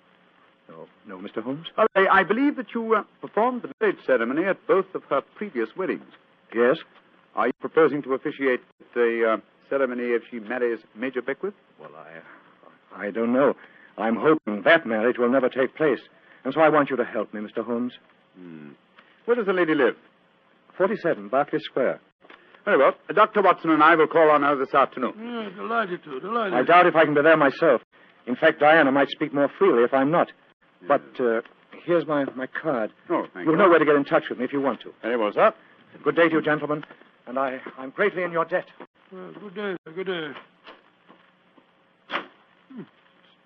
No, 0.69 0.87
no, 1.05 1.17
Mr. 1.17 1.43
Holmes. 1.43 1.67
Well, 1.77 1.87
I, 1.95 2.07
I 2.19 2.23
believe 2.23 2.55
that 2.55 2.73
you 2.73 2.95
uh, 2.95 3.03
performed 3.21 3.63
the 3.63 3.71
marriage 3.81 3.97
ceremony 4.05 4.45
at 4.45 4.65
both 4.67 4.85
of 4.95 5.03
her 5.09 5.21
previous 5.35 5.69
weddings. 5.75 6.05
Yes? 6.53 6.77
Are 7.35 7.47
you 7.47 7.53
proposing 7.59 8.01
to 8.03 8.13
officiate 8.13 8.61
the 8.93 9.33
uh, 9.33 9.37
ceremony 9.69 10.03
if 10.03 10.21
she 10.29 10.39
marries 10.39 10.79
Major 10.95 11.21
Beckwith? 11.21 11.53
Well, 11.79 11.91
I, 11.95 13.05
I 13.07 13.11
don't 13.11 13.33
know. 13.33 13.55
I'm 13.97 14.15
hoping 14.15 14.61
that 14.63 14.85
marriage 14.85 15.17
will 15.17 15.29
never 15.31 15.49
take 15.49 15.75
place. 15.75 15.99
And 16.45 16.53
so 16.53 16.61
I 16.61 16.69
want 16.69 16.89
you 16.89 16.95
to 16.97 17.03
help 17.05 17.33
me, 17.33 17.41
Mr. 17.41 17.65
Holmes. 17.65 17.93
Hmm. 18.37 18.69
Where 19.25 19.35
does 19.35 19.45
the 19.45 19.53
lady 19.53 19.73
live? 19.75 19.95
47, 20.77 21.29
Berkeley 21.29 21.59
Square. 21.59 21.99
Very 22.65 22.77
well. 22.77 22.93
Dr. 23.13 23.41
Watson 23.41 23.71
and 23.71 23.83
I 23.83 23.95
will 23.95 24.07
call 24.07 24.29
on 24.31 24.41
her 24.43 24.55
this 24.55 24.73
afternoon. 24.73 25.13
Yeah, 25.17 25.49
delighted 25.55 26.03
to, 26.05 26.19
delighted. 26.19 26.53
I 26.53 26.63
doubt 26.63 26.87
if 26.87 26.95
I 26.95 27.03
can 27.05 27.13
be 27.13 27.21
there 27.21 27.37
myself. 27.37 27.81
In 28.27 28.35
fact, 28.35 28.59
Diana 28.59 28.91
might 28.91 29.09
speak 29.09 29.33
more 29.33 29.49
freely 29.59 29.83
if 29.83 29.93
I'm 29.93 30.11
not. 30.11 30.31
But 30.87 31.03
uh, 31.19 31.41
here's 31.85 32.05
my, 32.05 32.25
my 32.35 32.47
card. 32.47 32.91
Oh, 33.09 33.25
thank 33.33 33.45
You'll 33.45 33.55
you. 33.55 33.61
know 33.61 33.69
where 33.69 33.79
to 33.79 33.85
get 33.85 33.95
in 33.95 34.05
touch 34.05 34.23
with 34.29 34.39
me 34.39 34.45
if 34.45 34.53
you 34.53 34.61
want 34.61 34.81
to. 34.81 34.93
Very 35.01 35.17
well, 35.17 35.31
sir. 35.33 35.53
Good 36.03 36.15
day 36.15 36.27
to 36.29 36.35
you, 36.35 36.41
gentlemen. 36.41 36.83
And 37.27 37.37
I, 37.39 37.59
I'm 37.77 37.91
greatly 37.91 38.23
in 38.23 38.31
your 38.31 38.45
debt. 38.45 38.65
Well, 39.11 39.31
good 39.39 39.55
day, 39.55 39.75
sir, 39.85 39.91
good 39.93 40.07
day. 40.07 40.31
Hmm. 42.69 42.81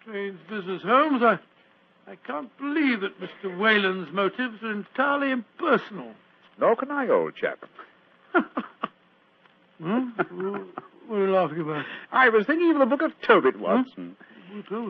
Strange 0.01 0.39
business, 0.49 0.81
Holmes. 0.83 1.21
I, 1.23 1.37
I 2.09 2.15
can't 2.25 2.55
believe 2.57 3.01
that 3.01 3.19
Mr. 3.19 3.55
Whalen's 3.57 4.11
motives 4.13 4.63
are 4.63 4.71
entirely 4.71 5.31
impersonal. 5.31 6.13
Nor 6.59 6.75
can 6.75 6.89
I, 6.91 7.07
old 7.09 7.35
chap. 7.35 7.59
Hmm? 9.79 10.09
what 11.07 11.17
are 11.17 11.27
you 11.27 11.31
laughing 11.31 11.61
about? 11.61 11.85
I 12.11 12.29
was 12.29 12.47
thinking 12.47 12.71
of 12.71 12.79
the 12.79 12.87
book 12.87 13.03
of 13.03 13.11
Tobit, 13.21 13.59
Watson. 13.59 14.15
What 14.15 14.25
else? 14.25 14.36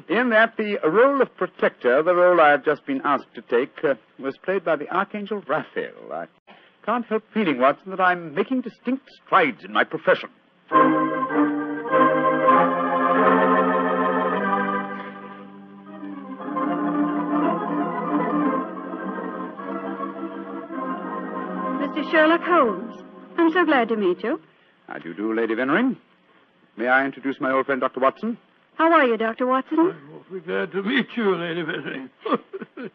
In 0.09 0.29
that, 0.29 0.55
the 0.57 0.77
role 0.83 1.21
of 1.21 1.35
protector, 1.35 2.03
the 2.03 2.13
role 2.13 2.39
I 2.39 2.51
have 2.51 2.63
just 2.63 2.85
been 2.85 3.01
asked 3.03 3.33
to 3.35 3.41
take, 3.41 3.83
uh, 3.83 3.95
was 4.19 4.37
played 4.37 4.63
by 4.63 4.75
the 4.75 4.87
Archangel 4.95 5.43
Raphael. 5.47 6.13
I 6.13 6.27
can't 6.85 7.05
help 7.05 7.23
feeling, 7.33 7.59
Watson, 7.59 7.91
that 7.91 7.99
I'm 7.99 8.35
making 8.35 8.61
distinct 8.61 9.09
strides 9.25 9.63
in 9.63 9.73
my 9.73 9.83
profession. 9.83 10.29
Mr. 21.81 22.11
Sherlock 22.11 22.41
Holmes. 22.43 22.95
I'm 23.37 23.51
so 23.51 23.65
glad 23.65 23.89
to 23.89 23.95
meet 23.95 24.23
you. 24.23 24.39
How 24.87 24.99
do 24.99 25.09
you 25.09 25.15
do, 25.15 25.33
Lady 25.33 25.55
Vennering? 25.55 25.97
May 26.75 26.87
I 26.87 27.05
introduce 27.05 27.41
my 27.41 27.51
old 27.51 27.65
friend, 27.65 27.81
Dr. 27.81 27.99
Watson? 27.99 28.37
How 28.77 28.91
are 28.93 29.05
you, 29.05 29.17
Dr. 29.17 29.48
Watson? 29.48 29.79
I'm 29.79 30.10
awfully 30.19 30.39
glad 30.41 30.72
to 30.74 30.84
meet 30.84 31.07
you, 31.15 31.36
Lady 31.36 31.63
Vennering. 31.63 32.10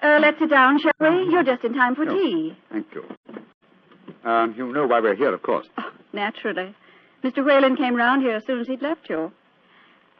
Uh, 0.00 0.18
let's 0.22 0.38
sit 0.38 0.48
down, 0.48 0.78
shall 0.80 0.92
we? 1.00 1.24
You're 1.30 1.42
just 1.42 1.64
in 1.64 1.74
time 1.74 1.94
for 1.96 2.04
No. 2.04 2.14
tea. 2.14 2.56
Thank 2.70 2.86
you. 2.94 3.04
Um, 4.24 4.54
you 4.56 4.72
know 4.72 4.86
why 4.86 5.00
we're 5.00 5.14
here, 5.16 5.34
of 5.34 5.42
course. 5.42 5.66
Oh, 5.76 5.90
naturally. 6.12 6.74
Mr. 7.24 7.44
Whalen 7.44 7.76
came 7.76 7.94
round 7.96 8.22
here 8.22 8.36
as 8.36 8.46
soon 8.46 8.60
as 8.60 8.68
he'd 8.68 8.80
left 8.80 9.10
you. 9.10 9.32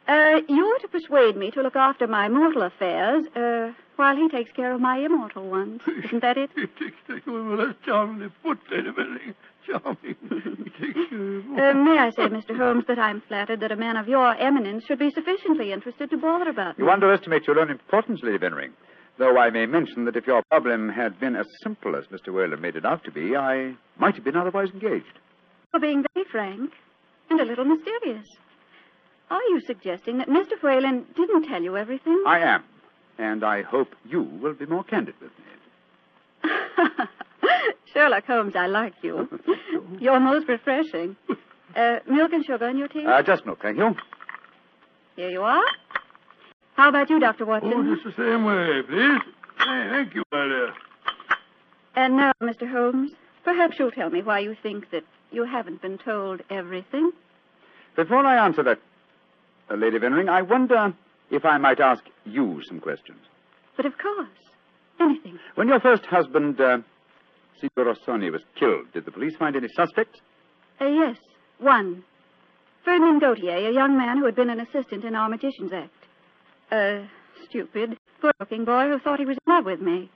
Uh, 0.07 0.41
you're 0.49 0.79
to 0.79 0.87
persuade 0.89 1.37
me 1.37 1.49
to 1.51 1.61
look 1.61 1.77
after 1.77 2.07
my 2.07 2.27
mortal 2.27 2.63
affairs, 2.63 3.25
uh, 3.35 3.71
while 3.95 4.15
he 4.17 4.27
takes 4.29 4.51
care 4.51 4.73
of 4.73 4.81
my 4.81 4.97
immortal 4.97 5.49
ones. 5.49 5.81
Isn't 6.05 6.21
that 6.21 6.37
it? 6.37 6.49
he 6.55 6.67
takes 6.67 6.97
care 7.07 7.21
well, 7.25 7.55
that's 7.57 7.77
charmingly 7.85 8.29
put, 8.43 8.59
Lady 8.69 8.89
Vennering. 8.89 9.33
Charming. 9.65 10.15
he 10.57 10.69
takes 10.85 11.09
care 11.09 11.37
of... 11.37 11.45
Uh, 11.57 11.73
may 11.73 11.97
I 11.97 12.11
say, 12.15 12.23
Mr. 12.23 12.55
Holmes, 12.57 12.85
that 12.87 12.99
I'm 12.99 13.21
flattered 13.27 13.59
that 13.61 13.71
a 13.71 13.75
man 13.75 13.97
of 13.97 14.07
your 14.07 14.35
eminence 14.35 14.85
should 14.85 14.99
be 14.99 15.11
sufficiently 15.11 15.71
interested 15.71 16.09
to 16.09 16.17
bother 16.17 16.49
about 16.49 16.77
me. 16.77 16.85
You 16.85 16.91
underestimate 16.91 17.47
your 17.47 17.59
own 17.59 17.69
importance, 17.69 18.21
Lady 18.23 18.37
Vennering. 18.37 18.71
Though 19.17 19.37
I 19.37 19.51
may 19.51 19.65
mention 19.67 20.05
that 20.05 20.15
if 20.15 20.25
your 20.25 20.41
problem 20.49 20.89
had 20.89 21.19
been 21.19 21.35
as 21.35 21.45
simple 21.61 21.95
as 21.95 22.05
Mr. 22.07 22.33
Whalen 22.33 22.59
made 22.61 22.75
it 22.75 22.85
out 22.85 23.03
to 23.03 23.11
be, 23.11 23.35
I 23.35 23.75
might 23.97 24.15
have 24.15 24.23
been 24.23 24.35
otherwise 24.35 24.69
engaged. 24.73 25.19
For 25.71 25.79
being 25.79 26.03
very 26.13 26.25
frank 26.31 26.71
and 27.29 27.39
a 27.39 27.45
little 27.45 27.65
mysterious. 27.65 28.25
Are 29.29 29.41
you 29.49 29.61
suggesting 29.65 30.17
that 30.17 30.29
Mr. 30.29 30.61
Whalen 30.61 31.05
didn't 31.15 31.47
tell 31.47 31.61
you 31.61 31.77
everything? 31.77 32.23
I 32.25 32.39
am. 32.39 32.63
And 33.17 33.43
I 33.43 33.61
hope 33.61 33.89
you 34.05 34.21
will 34.23 34.53
be 34.53 34.65
more 34.65 34.83
candid 34.83 35.15
with 35.21 35.31
me. 35.37 35.45
Sherlock 37.93 38.25
Holmes, 38.25 38.55
I 38.55 38.67
like 38.67 38.93
you. 39.01 39.29
You're 39.99 40.19
most 40.19 40.47
refreshing. 40.47 41.15
Uh, 41.75 41.97
milk 42.07 42.33
and 42.33 42.45
sugar 42.45 42.67
in 42.69 42.77
your 42.77 42.87
tea? 42.87 43.05
Uh, 43.05 43.21
just 43.23 43.45
milk, 43.45 43.59
thank 43.61 43.77
you. 43.77 43.95
Here 45.15 45.29
you 45.29 45.41
are. 45.41 45.63
How 46.75 46.89
about 46.89 47.09
you, 47.09 47.19
Dr. 47.19 47.45
Watson? 47.45 47.71
Oh, 47.75 47.95
just 47.95 48.03
the 48.15 48.23
same 48.23 48.45
way, 48.45 48.81
please. 48.87 49.21
Hey, 49.59 49.87
thank 49.91 50.15
you, 50.15 50.23
my 50.31 50.45
dear. 50.45 50.73
And 51.95 52.17
now, 52.17 52.31
Mr. 52.41 52.69
Holmes, 52.69 53.11
perhaps 53.43 53.77
you'll 53.77 53.91
tell 53.91 54.09
me 54.09 54.21
why 54.23 54.39
you 54.39 54.55
think 54.63 54.89
that 54.91 55.03
you 55.31 55.45
haven't 55.45 55.81
been 55.81 55.99
told 55.99 56.41
everything. 56.49 57.11
Before 57.95 58.25
I 58.25 58.43
answer 58.43 58.63
that, 58.63 58.79
uh, 59.69 59.75
Lady 59.75 59.99
Vennering, 59.99 60.29
I 60.29 60.41
wonder 60.41 60.93
if 61.29 61.45
I 61.45 61.57
might 61.59 61.79
ask 61.79 62.03
you 62.25 62.61
some 62.67 62.79
questions. 62.79 63.19
But 63.77 63.85
of 63.85 63.97
course, 63.99 64.27
anything. 64.99 65.37
When 65.55 65.67
your 65.67 65.79
first 65.79 66.05
husband, 66.05 66.59
uh, 66.59 66.79
Signor 67.59 67.93
Rossoni, 67.93 68.31
was 68.31 68.41
killed, 68.55 68.91
did 68.93 69.05
the 69.05 69.11
police 69.11 69.35
find 69.37 69.55
any 69.55 69.67
suspects? 69.69 70.19
Uh, 70.81 70.85
yes, 70.85 71.17
one. 71.59 72.03
Ferdinand 72.83 73.19
Gautier, 73.19 73.69
a 73.69 73.73
young 73.73 73.97
man 73.97 74.17
who 74.17 74.25
had 74.25 74.35
been 74.35 74.49
an 74.49 74.59
assistant 74.59 75.05
in 75.05 75.15
our 75.15 75.29
Magician's 75.29 75.71
Act. 75.71 75.93
A 76.71 77.05
stupid, 77.47 77.97
good-looking 78.21 78.65
boy 78.65 78.89
who 78.89 78.99
thought 78.99 79.19
he 79.19 79.25
was 79.25 79.37
in 79.45 79.53
love 79.53 79.65
with 79.65 79.79
me. 79.79 80.09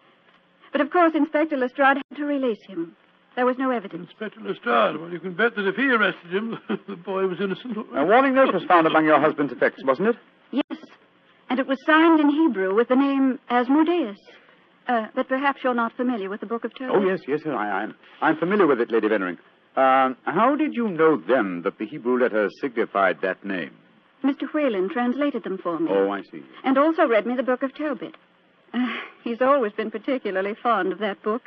But 0.72 0.82
of 0.82 0.92
course, 0.92 1.14
Inspector 1.16 1.56
Lestrade 1.56 1.98
had 2.10 2.18
to 2.18 2.26
release 2.26 2.60
him. 2.68 2.96
There 3.36 3.46
was 3.46 3.58
no 3.58 3.70
evidence. 3.70 4.10
Inspector 4.10 4.40
Lestrade. 4.42 5.00
Well, 5.00 5.12
you 5.12 5.20
can 5.20 5.34
bet 5.34 5.56
that 5.56 5.68
if 5.68 5.76
he 5.76 5.84
arrested 5.90 6.32
him, 6.34 6.58
the 6.88 6.96
boy 6.96 7.28
was 7.28 7.40
innocent. 7.40 7.78
A 7.96 8.04
warning 8.04 8.34
note 8.34 8.54
was 8.54 8.64
found 8.64 8.88
among 8.88 9.06
your 9.06 9.20
husband's 9.20 9.54
effects, 9.54 9.84
wasn't 9.86 10.10
it? 10.10 10.16
Yes, 10.52 10.80
and 11.50 11.60
it 11.60 11.68
was 11.68 11.78
signed 11.86 12.20
in 12.20 12.30
Hebrew 12.30 12.74
with 12.76 12.88
the 12.88 12.96
name 12.96 13.40
Asmodeus. 13.50 14.18
Uh, 14.88 15.08
but 15.16 15.28
perhaps 15.28 15.62
you're 15.64 15.74
not 15.74 15.92
familiar 15.98 16.30
with 16.30 16.40
the 16.40 16.46
Book 16.46 16.64
of 16.64 16.74
Tobit. 16.74 16.96
Oh, 16.96 17.06
yes, 17.06 17.20
yes, 17.28 17.42
I 17.46 17.84
am. 17.84 17.96
I'm 18.22 18.38
familiar 18.38 18.68
with 18.68 18.80
it, 18.80 18.92
Lady 18.92 19.08
Vennering. 19.08 19.38
Um, 19.76 20.16
how 20.24 20.56
did 20.56 20.74
you 20.74 20.88
know 20.88 21.18
then 21.28 21.62
that 21.64 21.78
the 21.78 21.86
Hebrew 21.86 22.20
letters 22.20 22.54
signified 22.62 23.18
that 23.22 23.44
name? 23.46 23.72
Mr. 24.24 24.52
Whalen 24.54 24.90
translated 24.90 25.44
them 25.44 25.58
for 25.62 25.78
me. 25.80 25.92
Oh, 25.92 26.10
I 26.10 26.22
see. 26.32 26.42
And 26.64 26.78
also 26.78 27.06
read 27.06 27.28
me 27.28 27.36
the 27.36 27.44
Book 27.44 27.64
of 27.64 27.76
Tobit. 27.76 28.16
Uh, 28.74 28.88
he's 29.24 29.42
always 29.42 29.74
been 29.74 29.92
particularly 29.92 30.56
fond 30.62 30.92
of 30.92 31.00
that 31.00 31.22
book. 31.22 31.44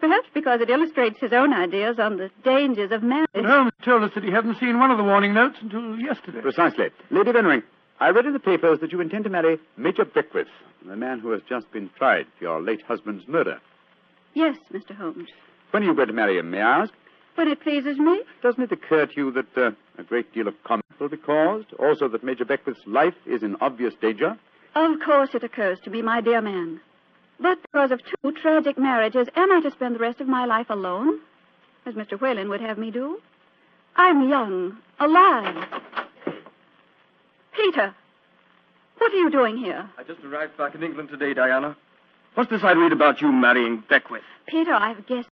Perhaps 0.00 0.28
because 0.32 0.60
it 0.62 0.70
illustrates 0.70 1.20
his 1.20 1.32
own 1.32 1.52
ideas 1.52 1.98
on 1.98 2.16
the 2.16 2.30
dangers 2.42 2.90
of 2.90 3.02
marriage. 3.02 3.28
But 3.34 3.44
Holmes 3.44 3.72
told 3.84 4.02
us 4.02 4.12
that 4.14 4.24
he 4.24 4.30
hadn't 4.30 4.58
seen 4.58 4.78
one 4.78 4.90
of 4.90 4.96
the 4.96 5.04
warning 5.04 5.34
notes 5.34 5.58
until 5.60 5.98
yesterday. 5.98 6.40
Precisely. 6.40 6.86
Lady 7.10 7.30
Vennering, 7.32 7.62
I 8.00 8.08
read 8.08 8.24
in 8.24 8.32
the 8.32 8.38
papers 8.40 8.80
that 8.80 8.92
you 8.92 9.00
intend 9.02 9.24
to 9.24 9.30
marry 9.30 9.58
Major 9.76 10.06
Beckwith, 10.06 10.48
the 10.86 10.96
man 10.96 11.20
who 11.20 11.32
has 11.32 11.42
just 11.46 11.70
been 11.70 11.90
tried 11.98 12.26
for 12.38 12.44
your 12.44 12.62
late 12.62 12.80
husband's 12.88 13.28
murder. 13.28 13.60
Yes, 14.32 14.56
Mr. 14.72 14.96
Holmes. 14.96 15.28
When 15.70 15.82
are 15.82 15.86
you 15.86 15.94
going 15.94 16.08
to 16.08 16.14
marry 16.14 16.38
him, 16.38 16.50
may 16.50 16.62
I 16.62 16.82
ask? 16.82 16.92
When 17.34 17.48
it 17.48 17.60
pleases 17.60 17.98
me. 17.98 18.22
Doesn't 18.42 18.62
it 18.62 18.72
occur 18.72 19.04
to 19.06 19.12
you 19.16 19.30
that 19.32 19.56
uh, 19.56 19.70
a 19.98 20.02
great 20.02 20.32
deal 20.32 20.48
of 20.48 20.54
comment 20.64 20.86
will 20.98 21.10
be 21.10 21.18
caused? 21.18 21.72
Also, 21.74 22.08
that 22.08 22.24
Major 22.24 22.44
Beckwith's 22.46 22.80
life 22.86 23.14
is 23.26 23.42
in 23.42 23.56
obvious 23.60 23.94
danger? 24.00 24.38
Of 24.74 25.00
course 25.04 25.30
it 25.34 25.44
occurs 25.44 25.78
to 25.80 25.90
me, 25.90 26.00
my 26.00 26.22
dear 26.22 26.40
man. 26.40 26.80
But 27.38 27.60
because 27.62 27.90
of 27.90 28.00
two 28.04 28.32
tragic 28.32 28.78
marriages, 28.78 29.28
am 29.36 29.52
I 29.52 29.60
to 29.60 29.70
spend 29.70 29.96
the 29.96 30.00
rest 30.00 30.20
of 30.20 30.28
my 30.28 30.46
life 30.46 30.70
alone? 30.70 31.20
As 31.84 31.94
Mr. 31.94 32.18
Whalen 32.20 32.48
would 32.48 32.60
have 32.60 32.78
me 32.78 32.90
do? 32.90 33.20
I'm 33.96 34.28
young, 34.28 34.78
alive. 34.98 35.66
Peter, 37.54 37.94
what 38.98 39.12
are 39.12 39.16
you 39.16 39.30
doing 39.30 39.56
here? 39.56 39.88
I 39.98 40.02
just 40.02 40.20
arrived 40.24 40.56
back 40.56 40.74
in 40.74 40.82
England 40.82 41.08
today, 41.08 41.34
Diana. 41.34 41.76
What's 42.34 42.50
this 42.50 42.62
I 42.62 42.72
read 42.72 42.92
about 42.92 43.20
you 43.20 43.32
marrying 43.32 43.82
Beckwith? 43.88 44.22
Peter, 44.46 44.72
I've 44.72 45.06
guests. 45.06 45.30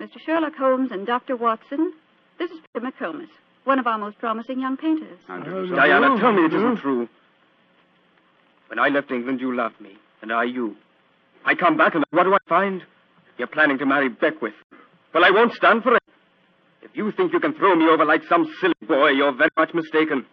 Mr. 0.00 0.18
Sherlock 0.24 0.54
Holmes 0.56 0.90
and 0.92 1.06
Dr. 1.06 1.36
Watson. 1.36 1.92
This 2.38 2.50
is 2.50 2.58
Peter 2.72 2.86
McComas, 2.86 3.28
one 3.64 3.78
of 3.78 3.86
our 3.86 3.98
most 3.98 4.18
promising 4.18 4.60
young 4.60 4.76
painters. 4.76 5.18
Diana, 5.28 6.18
tell 6.18 6.32
me 6.32 6.44
it 6.44 6.54
isn't 6.54 6.78
true. 6.78 7.08
When 8.68 8.78
I 8.78 8.88
left 8.88 9.10
England, 9.10 9.40
you 9.40 9.54
loved 9.54 9.80
me, 9.80 9.96
and 10.22 10.32
I 10.32 10.44
you. 10.44 10.76
I 11.44 11.54
come 11.54 11.76
back, 11.76 11.94
and 11.94 12.04
what 12.10 12.24
do 12.24 12.34
I 12.34 12.38
find? 12.48 12.82
You're 13.36 13.48
planning 13.48 13.78
to 13.78 13.86
marry 13.86 14.08
Beckwith. 14.08 14.54
Well, 15.12 15.24
I 15.24 15.30
won't 15.30 15.52
stand 15.54 15.82
for 15.82 15.96
it. 15.96 16.02
If 16.82 16.90
you 16.94 17.12
think 17.12 17.32
you 17.32 17.40
can 17.40 17.54
throw 17.54 17.74
me 17.74 17.88
over 17.88 18.04
like 18.04 18.22
some 18.28 18.46
silly 18.60 18.74
boy, 18.86 19.10
you're 19.10 19.32
very 19.34 19.50
much 19.56 19.74
mistaken. 19.74 20.24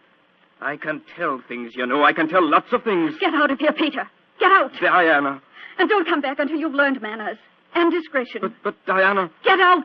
I 0.60 0.76
can 0.76 1.02
tell 1.16 1.40
things, 1.46 1.72
you 1.76 1.86
know. 1.86 2.02
I 2.02 2.12
can 2.12 2.28
tell 2.28 2.48
lots 2.48 2.72
of 2.72 2.82
things. 2.82 3.14
Get 3.20 3.34
out 3.34 3.50
of 3.50 3.58
here, 3.58 3.72
Peter. 3.72 4.08
Get 4.40 4.50
out. 4.50 4.72
Diana. 4.80 5.40
And 5.78 5.88
don't 5.88 6.06
come 6.06 6.20
back 6.20 6.38
until 6.38 6.58
you've 6.58 6.74
learned 6.74 7.00
manners 7.00 7.38
and 7.74 7.92
discretion. 7.92 8.40
But, 8.42 8.52
but, 8.64 8.74
Diana. 8.86 9.30
Get 9.44 9.60
out. 9.60 9.84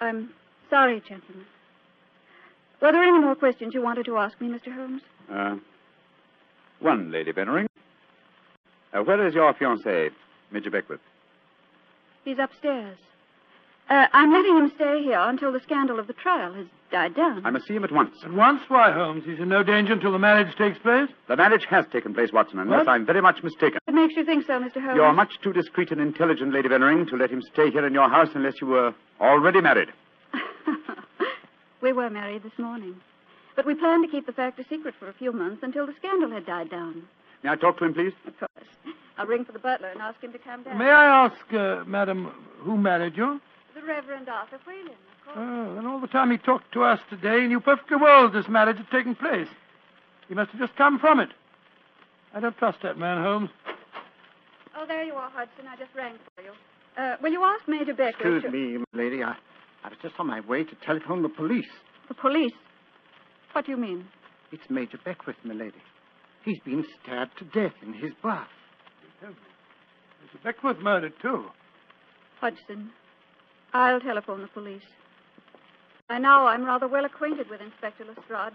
I'm 0.00 0.30
sorry, 0.68 1.00
gentlemen. 1.00 1.46
Were 2.82 2.92
there 2.92 3.02
any 3.02 3.18
more 3.18 3.34
questions 3.34 3.72
you 3.72 3.82
wanted 3.82 4.04
to 4.06 4.18
ask 4.18 4.38
me, 4.40 4.48
Mr. 4.48 4.74
Holmes? 4.74 5.02
Uh, 5.32 5.56
one, 6.80 7.10
Lady 7.10 7.32
Vennering. 7.32 7.66
Uh, 8.92 9.02
where 9.02 9.26
is 9.26 9.34
your 9.34 9.52
fiancé, 9.54 10.10
Major 10.50 10.70
Beckwith? 10.70 11.00
He's 12.24 12.38
upstairs. 12.38 12.98
Uh, 13.90 14.06
I'm 14.14 14.32
letting 14.32 14.56
him 14.56 14.72
stay 14.76 15.02
here 15.02 15.18
until 15.20 15.52
the 15.52 15.60
scandal 15.60 15.98
of 15.98 16.06
the 16.06 16.14
trial 16.14 16.54
has 16.54 16.66
died 16.90 17.14
down. 17.14 17.44
I 17.44 17.50
must 17.50 17.66
see 17.66 17.74
him 17.74 17.84
at 17.84 17.92
once. 17.92 18.16
At 18.24 18.32
once? 18.32 18.62
Why, 18.68 18.90
Holmes? 18.92 19.24
He's 19.26 19.38
in 19.38 19.50
no 19.50 19.62
danger 19.62 19.92
until 19.92 20.10
the 20.12 20.18
marriage 20.18 20.56
takes 20.56 20.78
place? 20.78 21.10
The 21.28 21.36
marriage 21.36 21.66
has 21.68 21.84
taken 21.92 22.14
place, 22.14 22.32
Watson, 22.32 22.58
unless 22.60 22.86
What? 22.86 22.88
I'm 22.88 23.04
very 23.04 23.20
much 23.20 23.42
mistaken. 23.42 23.78
What 23.84 23.94
makes 23.94 24.16
you 24.16 24.24
think 24.24 24.46
so, 24.46 24.54
Mr. 24.58 24.80
Holmes? 24.80 24.96
You're 24.96 25.12
much 25.12 25.38
too 25.42 25.52
discreet 25.52 25.90
and 25.90 26.00
intelligent, 26.00 26.54
Lady 26.54 26.68
Vennering, 26.68 27.06
to 27.10 27.16
let 27.16 27.30
him 27.30 27.42
stay 27.52 27.70
here 27.70 27.86
in 27.86 27.92
your 27.92 28.08
house 28.08 28.28
unless 28.34 28.54
you 28.62 28.68
were 28.68 28.94
already 29.20 29.60
married. 29.60 29.88
we 31.82 31.92
were 31.92 32.08
married 32.08 32.42
this 32.42 32.58
morning. 32.58 32.94
But 33.54 33.66
we 33.66 33.74
planned 33.74 34.04
to 34.06 34.10
keep 34.10 34.24
the 34.24 34.32
fact 34.32 34.58
a 34.58 34.64
secret 34.66 34.94
for 34.98 35.08
a 35.08 35.12
few 35.14 35.30
months 35.32 35.62
until 35.62 35.86
the 35.86 35.92
scandal 35.98 36.30
had 36.30 36.46
died 36.46 36.70
down. 36.70 37.02
May 37.42 37.50
I 37.50 37.56
talk 37.56 37.78
to 37.78 37.84
him, 37.84 37.92
please? 37.92 38.14
Of 38.26 38.38
course. 38.38 38.93
I'll 39.16 39.26
ring 39.26 39.44
for 39.44 39.52
the 39.52 39.58
butler 39.58 39.88
and 39.88 40.00
ask 40.00 40.20
him 40.20 40.32
to 40.32 40.38
come 40.38 40.62
down. 40.64 40.78
May 40.78 40.90
I 40.90 41.26
ask, 41.26 41.36
uh, 41.54 41.84
madam, 41.86 42.32
who 42.60 42.76
married 42.76 43.16
you? 43.16 43.40
The 43.74 43.82
Reverend 43.82 44.28
Arthur 44.28 44.58
Whalen, 44.66 44.88
of 44.88 45.24
course. 45.24 45.36
Oh, 45.38 45.78
and 45.78 45.86
all 45.86 46.00
the 46.00 46.06
time 46.06 46.30
he 46.30 46.38
talked 46.38 46.72
to 46.72 46.82
us 46.82 47.00
today, 47.10 47.42
he 47.42 47.46
knew 47.48 47.60
perfectly 47.60 47.96
well 47.96 48.28
this 48.30 48.48
marriage 48.48 48.76
had 48.76 48.90
taken 48.90 49.14
place. 49.14 49.48
He 50.28 50.34
must 50.34 50.50
have 50.52 50.60
just 50.60 50.76
come 50.76 50.98
from 50.98 51.20
it. 51.20 51.30
I 52.32 52.40
don't 52.40 52.56
trust 52.58 52.78
that 52.82 52.98
man, 52.98 53.22
Holmes. 53.22 53.50
Oh, 54.76 54.86
there 54.86 55.04
you 55.04 55.14
are, 55.14 55.30
Hudson. 55.30 55.66
I 55.68 55.76
just 55.76 55.94
rang 55.96 56.14
for 56.36 56.42
you. 56.42 56.50
Uh, 56.96 57.16
will 57.22 57.32
you 57.32 57.42
ask 57.44 57.66
Major 57.68 57.94
Beckwith? 57.94 58.36
Excuse 58.36 58.42
to- 58.42 58.50
me, 58.50 58.84
lady. 58.92 59.22
I, 59.22 59.36
I 59.84 59.88
was 59.88 59.98
just 60.02 60.14
on 60.18 60.26
my 60.26 60.40
way 60.40 60.64
to 60.64 60.74
telephone 60.84 61.22
the 61.22 61.28
police. 61.28 61.68
The 62.08 62.14
police. 62.14 62.52
What 63.52 63.66
do 63.66 63.72
you 63.72 63.76
mean? 63.78 64.06
It's 64.52 64.68
Major 64.70 64.98
Beckwith, 65.04 65.36
milady. 65.44 65.82
He's 66.44 66.60
been 66.60 66.84
stabbed 67.02 67.38
to 67.38 67.44
death 67.44 67.74
in 67.82 67.92
his 67.94 68.12
bath. 68.22 68.48
Mr. 69.22 70.42
Beckworth 70.42 70.78
murdered, 70.78 71.12
too. 71.20 71.46
Hudson, 72.40 72.90
I'll 73.72 74.00
telephone 74.00 74.42
the 74.42 74.48
police. 74.48 74.82
By 76.08 76.18
now, 76.18 76.46
I'm 76.46 76.64
rather 76.64 76.86
well 76.86 77.04
acquainted 77.04 77.48
with 77.48 77.60
Inspector 77.60 78.04
Lestrade. 78.04 78.52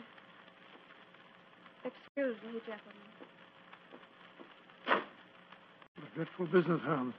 Excuse 1.83 2.35
me, 2.43 2.59
gentlemen. 2.65 2.99
What 5.95 6.07
a 6.11 6.15
dreadful 6.15 6.45
business, 6.45 6.81
Holmes. 6.85 7.13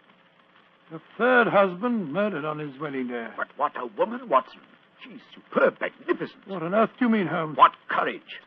The 0.92 1.00
third 1.16 1.47
husband 1.47 2.12
murdered 2.12 2.44
on 2.44 2.59
his 2.59 2.78
wedding 2.80 3.09
day. 3.09 3.28
But 3.37 3.49
what 3.56 3.73
a 3.76 3.87
woman, 3.87 4.28
Watson. 4.28 4.61
She's 5.02 5.20
superb, 5.35 5.76
magnificent. 5.80 6.47
What 6.47 6.62
on 6.62 6.75
earth 6.75 6.90
do 6.99 7.06
you 7.06 7.11
mean, 7.11 7.26
Holmes? 7.26 7.56
What 7.56 7.73
courage. 7.88 8.40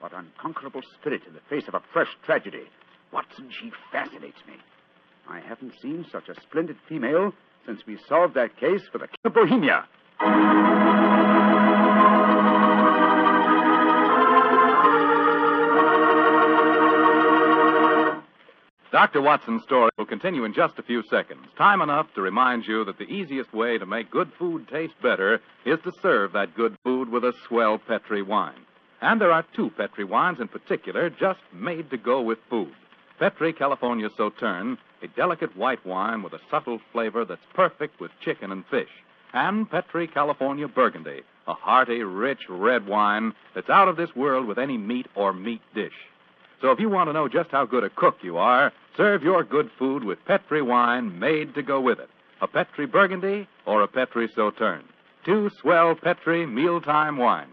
What 0.00 0.12
unconquerable 0.12 0.82
spirit 0.98 1.22
in 1.26 1.34
the 1.34 1.40
face 1.48 1.68
of 1.68 1.74
a 1.74 1.82
fresh 1.92 2.08
tragedy. 2.24 2.64
Watson, 3.12 3.50
she 3.50 3.70
fascinates 3.90 4.40
me. 4.46 4.54
I 5.28 5.40
haven't 5.40 5.74
seen 5.80 6.06
such 6.10 6.28
a 6.28 6.40
splendid 6.40 6.76
female 6.88 7.32
since 7.66 7.86
we 7.86 7.98
solved 8.08 8.34
that 8.34 8.56
case 8.56 8.82
for 8.90 8.98
the 8.98 9.06
King 9.06 9.16
of 9.24 9.34
Bohemia. 9.34 9.86
Dr. 18.90 19.22
Watson's 19.22 19.62
story 19.62 19.90
will 19.96 20.04
continue 20.04 20.44
in 20.44 20.52
just 20.52 20.78
a 20.78 20.82
few 20.82 21.02
seconds. 21.08 21.46
Time 21.56 21.80
enough 21.80 22.06
to 22.14 22.20
remind 22.20 22.66
you 22.66 22.84
that 22.84 22.98
the 22.98 23.04
easiest 23.04 23.52
way 23.54 23.78
to 23.78 23.86
make 23.86 24.10
good 24.10 24.30
food 24.38 24.68
taste 24.68 24.94
better 25.02 25.40
is 25.64 25.78
to 25.84 25.92
serve 26.02 26.32
that 26.32 26.54
good 26.54 26.76
food 26.84 27.08
with 27.08 27.24
a 27.24 27.32
swell 27.46 27.78
Petri 27.78 28.22
wine. 28.22 28.66
And 29.00 29.20
there 29.20 29.32
are 29.32 29.44
two 29.56 29.70
Petri 29.70 30.04
wines 30.04 30.40
in 30.40 30.48
particular 30.48 31.08
just 31.08 31.40
made 31.54 31.90
to 31.90 31.96
go 31.96 32.20
with 32.20 32.38
food. 32.50 32.72
Petri 33.22 33.52
California 33.52 34.08
Sauterne, 34.18 34.76
a 35.00 35.06
delicate 35.06 35.56
white 35.56 35.86
wine 35.86 36.24
with 36.24 36.32
a 36.32 36.40
subtle 36.50 36.80
flavor 36.90 37.24
that's 37.24 37.40
perfect 37.54 38.00
with 38.00 38.10
chicken 38.24 38.50
and 38.50 38.64
fish. 38.66 38.88
And 39.32 39.70
Petri 39.70 40.08
California 40.08 40.66
Burgundy, 40.66 41.20
a 41.46 41.54
hearty, 41.54 42.02
rich 42.02 42.40
red 42.48 42.88
wine 42.88 43.32
that's 43.54 43.70
out 43.70 43.86
of 43.86 43.96
this 43.96 44.10
world 44.16 44.48
with 44.48 44.58
any 44.58 44.76
meat 44.76 45.06
or 45.14 45.32
meat 45.32 45.60
dish. 45.72 45.92
So 46.60 46.72
if 46.72 46.80
you 46.80 46.88
want 46.88 47.10
to 47.10 47.12
know 47.12 47.28
just 47.28 47.52
how 47.52 47.64
good 47.64 47.84
a 47.84 47.90
cook 47.90 48.16
you 48.22 48.38
are, 48.38 48.72
serve 48.96 49.22
your 49.22 49.44
good 49.44 49.70
food 49.78 50.02
with 50.02 50.24
Petri 50.24 50.60
wine 50.60 51.20
made 51.20 51.54
to 51.54 51.62
go 51.62 51.80
with 51.80 52.00
it. 52.00 52.10
A 52.40 52.48
Petri 52.48 52.86
Burgundy 52.86 53.46
or 53.66 53.82
a 53.82 53.86
Petri 53.86 54.30
Sauterne. 54.34 54.82
Two 55.24 55.48
swell 55.60 55.94
Petri 55.94 56.44
mealtime 56.44 57.18
wines. 57.18 57.51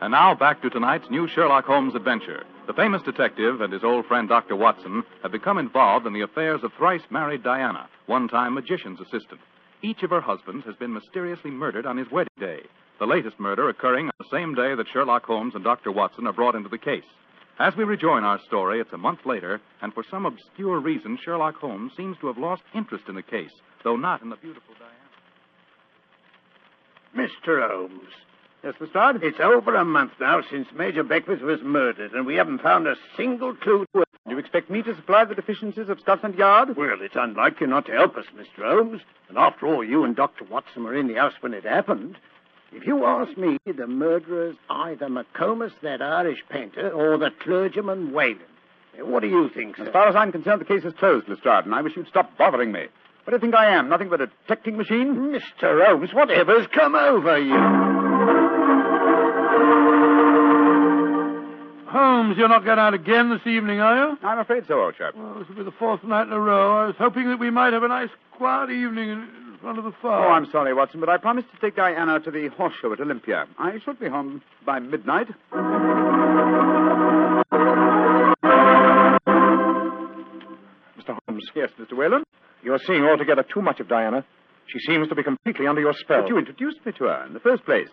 And 0.00 0.12
now 0.12 0.34
back 0.34 0.62
to 0.62 0.70
tonight's 0.70 1.10
new 1.10 1.28
Sherlock 1.28 1.66
Holmes 1.66 1.94
adventure. 1.94 2.44
The 2.66 2.72
famous 2.72 3.02
detective 3.02 3.60
and 3.60 3.70
his 3.70 3.84
old 3.84 4.06
friend 4.06 4.28
Dr. 4.28 4.56
Watson 4.56 5.02
have 5.22 5.32
become 5.32 5.58
involved 5.58 6.06
in 6.06 6.14
the 6.14 6.22
affairs 6.22 6.60
of 6.62 6.72
thrice 6.78 7.02
married 7.10 7.42
Diana, 7.42 7.86
one 8.06 8.26
time 8.26 8.54
magician's 8.54 9.00
assistant. 9.00 9.40
Each 9.82 10.02
of 10.02 10.10
her 10.10 10.22
husbands 10.22 10.64
has 10.64 10.74
been 10.76 10.94
mysteriously 10.94 11.50
murdered 11.50 11.84
on 11.84 11.98
his 11.98 12.10
wedding 12.10 12.32
day, 12.38 12.60
the 12.98 13.06
latest 13.06 13.38
murder 13.38 13.68
occurring 13.68 14.06
on 14.06 14.12
the 14.18 14.28
same 14.30 14.54
day 14.54 14.74
that 14.74 14.86
Sherlock 14.92 15.24
Holmes 15.24 15.54
and 15.54 15.64
Dr. 15.64 15.92
Watson 15.92 16.26
are 16.26 16.32
brought 16.32 16.54
into 16.54 16.68
the 16.70 16.78
case. 16.78 17.04
As 17.58 17.76
we 17.76 17.84
rejoin 17.84 18.24
our 18.24 18.40
story, 18.46 18.80
it's 18.80 18.92
a 18.94 18.98
month 18.98 19.20
later, 19.26 19.60
and 19.82 19.92
for 19.92 20.04
some 20.10 20.24
obscure 20.24 20.80
reason, 20.80 21.18
Sherlock 21.22 21.56
Holmes 21.56 21.92
seems 21.94 22.16
to 22.20 22.28
have 22.28 22.38
lost 22.38 22.62
interest 22.74 23.04
in 23.08 23.16
the 23.16 23.22
case, 23.22 23.52
though 23.84 23.96
not 23.96 24.22
in 24.22 24.30
the 24.30 24.36
beautiful 24.36 24.74
Diana. 24.78 24.94
Mr. 27.28 27.68
Holmes. 27.68 28.08
Yes, 28.62 28.74
Lestrade? 28.78 29.22
It's 29.22 29.40
over 29.40 29.74
a 29.74 29.84
month 29.84 30.12
now 30.20 30.42
since 30.50 30.68
Major 30.76 31.02
Beckwith 31.02 31.40
was 31.40 31.60
murdered, 31.62 32.12
and 32.12 32.26
we 32.26 32.34
haven't 32.34 32.60
found 32.60 32.86
a 32.86 32.94
single 33.16 33.54
clue 33.54 33.86
to 33.94 34.02
it. 34.02 34.08
Do 34.26 34.32
you 34.32 34.38
expect 34.38 34.68
me 34.68 34.82
to 34.82 34.94
supply 34.94 35.24
the 35.24 35.34
deficiencies 35.34 35.88
of 35.88 35.98
Scotland 36.00 36.34
Yard? 36.36 36.76
Well, 36.76 36.98
it's 37.00 37.16
unlike 37.16 37.60
you 37.60 37.66
not 37.66 37.86
to 37.86 37.92
help 37.92 38.16
us, 38.16 38.26
Mr. 38.36 38.62
Holmes. 38.70 39.00
And 39.30 39.38
after 39.38 39.66
all, 39.66 39.82
you 39.82 40.04
and 40.04 40.14
Dr. 40.14 40.44
Watson 40.44 40.84
were 40.84 40.94
in 40.94 41.08
the 41.08 41.14
house 41.14 41.32
when 41.40 41.54
it 41.54 41.64
happened. 41.64 42.18
If 42.72 42.86
you 42.86 43.04
ask 43.06 43.36
me, 43.38 43.58
the 43.64 43.86
murderer's 43.86 44.56
either 44.68 45.06
McComas, 45.08 45.72
that 45.82 46.02
Irish 46.02 46.40
painter, 46.50 46.90
or 46.90 47.16
the 47.16 47.30
clergyman. 47.42 48.12
Now, 48.12 49.06
What 49.06 49.22
do 49.22 49.28
you 49.28 49.48
think, 49.54 49.76
sir? 49.78 49.84
As 49.86 49.92
far 49.92 50.06
as 50.06 50.14
I'm 50.14 50.32
concerned, 50.32 50.60
the 50.60 50.66
case 50.66 50.84
is 50.84 50.92
closed, 50.98 51.28
Lestrade, 51.28 51.64
and 51.64 51.74
I 51.74 51.80
wish 51.80 51.96
you'd 51.96 52.08
stop 52.08 52.36
bothering 52.36 52.70
me. 52.70 52.86
What 53.24 53.30
do 53.30 53.36
you 53.36 53.40
think 53.40 53.54
I 53.54 53.74
am? 53.74 53.88
Nothing 53.88 54.10
but 54.10 54.20
a 54.20 54.26
detecting 54.26 54.76
machine? 54.76 55.14
Mr. 55.16 55.84
Holmes, 55.86 56.10
whatever's 56.12 56.66
come 56.68 56.94
over 56.94 57.38
you? 57.38 57.89
Holmes, 62.30 62.38
you're 62.38 62.48
not 62.48 62.64
going 62.64 62.78
out 62.78 62.94
again 62.94 63.28
this 63.28 63.44
evening, 63.44 63.80
are 63.80 63.96
you? 64.12 64.18
I'm 64.22 64.38
afraid 64.38 64.62
so, 64.68 64.80
old 64.80 64.94
chap. 64.96 65.14
Well, 65.16 65.34
this 65.40 65.48
will 65.48 65.56
be 65.56 65.64
the 65.64 65.72
fourth 65.76 66.04
night 66.04 66.28
in 66.28 66.32
a 66.32 66.38
row. 66.38 66.76
I 66.76 66.86
was 66.86 66.94
hoping 66.96 67.28
that 67.28 67.40
we 67.40 67.50
might 67.50 67.72
have 67.72 67.82
a 67.82 67.88
nice, 67.88 68.08
quiet 68.36 68.70
evening 68.70 69.08
in 69.10 69.18
in 69.50 69.58
front 69.60 69.78
of 69.78 69.84
the 69.84 69.90
fire. 70.00 70.28
Oh, 70.28 70.30
I'm 70.30 70.46
sorry, 70.52 70.72
Watson, 70.72 71.00
but 71.00 71.08
I 71.08 71.16
promised 71.18 71.48
to 71.52 71.60
take 71.60 71.74
Diana 71.74 72.20
to 72.20 72.30
the 72.30 72.48
horse 72.56 72.72
show 72.80 72.92
at 72.92 73.00
Olympia. 73.00 73.46
I 73.58 73.78
should 73.84 73.98
be 73.98 74.08
home 74.08 74.42
by 74.64 74.78
midnight. 74.78 75.26
Mr. 80.98 81.18
Holmes, 81.26 81.44
Yes, 81.54 81.70
Mr. 81.80 81.96
Whalen? 81.96 82.22
you're 82.62 82.78
seeing 82.86 83.04
altogether 83.04 83.42
too 83.42 83.62
much 83.62 83.80
of 83.80 83.88
Diana. 83.88 84.24
She 84.66 84.78
seems 84.80 85.08
to 85.08 85.14
be 85.14 85.22
completely 85.22 85.66
under 85.66 85.80
your 85.80 85.94
spell. 85.94 86.22
But 86.22 86.28
you 86.28 86.38
introduced 86.38 86.84
me 86.86 86.92
to 86.92 87.04
her 87.04 87.26
in 87.26 87.32
the 87.32 87.40
first 87.40 87.64
place 87.64 87.88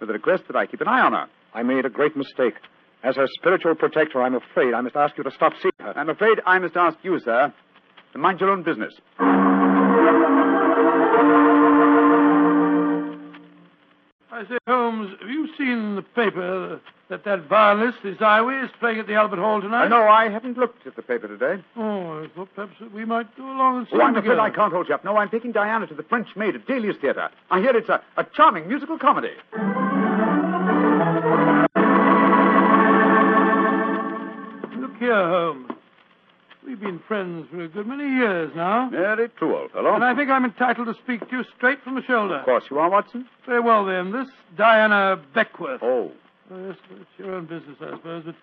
with 0.00 0.08
the 0.08 0.12
request 0.12 0.44
that 0.48 0.56
I 0.56 0.66
keep 0.66 0.80
an 0.80 0.88
eye 0.88 1.00
on 1.00 1.12
her. 1.12 1.26
I 1.54 1.62
made 1.62 1.86
a 1.86 1.88
great 1.90 2.16
mistake. 2.16 2.54
As 3.02 3.16
her 3.16 3.26
spiritual 3.38 3.74
protector, 3.74 4.22
I'm 4.22 4.34
afraid 4.34 4.74
I 4.74 4.80
must 4.80 4.96
ask 4.96 5.16
you 5.16 5.24
to 5.24 5.30
stop 5.30 5.52
seeing 5.62 5.72
her. 5.80 5.92
I'm 5.96 6.08
afraid 6.08 6.40
I 6.46 6.58
must 6.58 6.76
ask 6.76 6.98
you, 7.02 7.18
sir, 7.20 7.52
to 8.12 8.18
mind 8.18 8.40
your 8.40 8.50
own 8.50 8.62
business. 8.62 8.94
I 14.30 14.44
say, 14.48 14.58
Holmes, 14.66 15.10
have 15.20 15.30
you 15.30 15.48
seen 15.56 15.96
the 15.96 16.02
paper 16.02 16.80
that 17.08 17.24
that 17.24 17.48
violinist, 17.48 17.98
this 18.04 18.18
Iway, 18.18 18.64
is 18.64 18.70
playing 18.78 18.98
at 19.00 19.06
the 19.06 19.14
Albert 19.14 19.38
Hall 19.38 19.60
tonight? 19.60 19.86
Uh, 19.86 19.88
no, 19.88 20.02
I 20.06 20.28
haven't 20.28 20.58
looked 20.58 20.86
at 20.86 20.94
the 20.96 21.02
paper 21.02 21.26
today. 21.28 21.62
Oh, 21.76 22.22
I 22.22 22.28
thought 22.36 22.48
perhaps 22.54 22.74
we 22.94 23.04
might 23.06 23.34
go 23.36 23.44
along 23.44 23.78
and 23.78 23.86
see 23.88 23.94
Oh, 23.96 24.02
I'm 24.02 24.14
afraid. 24.16 24.38
I 24.38 24.50
can't 24.50 24.72
hold 24.72 24.88
you 24.88 24.94
up. 24.94 25.04
No, 25.04 25.16
I'm 25.16 25.30
taking 25.30 25.52
Diana 25.52 25.86
to 25.86 25.94
the 25.94 26.02
French 26.02 26.28
Maid 26.36 26.54
at 26.56 26.66
Daly's 26.66 26.96
Theatre. 27.00 27.30
I 27.50 27.60
hear 27.60 27.74
it's 27.74 27.88
a, 27.88 28.02
a 28.18 28.24
charming 28.36 28.68
musical 28.68 28.98
comedy. 28.98 29.32
Here, 35.08 35.26
Holmes. 35.26 35.70
We've 36.66 36.78
been 36.78 37.00
friends 37.08 37.46
for 37.50 37.64
a 37.64 37.68
good 37.68 37.86
many 37.86 38.04
years 38.04 38.52
now. 38.54 38.90
Very 38.90 39.30
true, 39.30 39.56
old 39.56 39.70
fellow. 39.70 39.94
And 39.94 40.04
I 40.04 40.14
think 40.14 40.28
I'm 40.28 40.44
entitled 40.44 40.86
to 40.86 41.02
speak 41.02 41.20
to 41.30 41.36
you 41.38 41.44
straight 41.56 41.82
from 41.82 41.94
the 41.94 42.02
shoulder. 42.02 42.40
Of 42.40 42.44
course 42.44 42.64
you 42.70 42.78
are, 42.78 42.90
Watson. 42.90 43.26
Very 43.46 43.60
well, 43.60 43.86
then. 43.86 44.12
This 44.12 44.28
Diana 44.54 45.18
Beckworth. 45.34 45.82
Oh. 45.82 46.12
Oh, 46.52 46.66
yes, 46.66 46.76
it's 46.90 47.08
your 47.16 47.36
own 47.36 47.46
business, 47.46 47.78
I 47.80 47.96
suppose, 47.96 48.24
but 48.26 48.34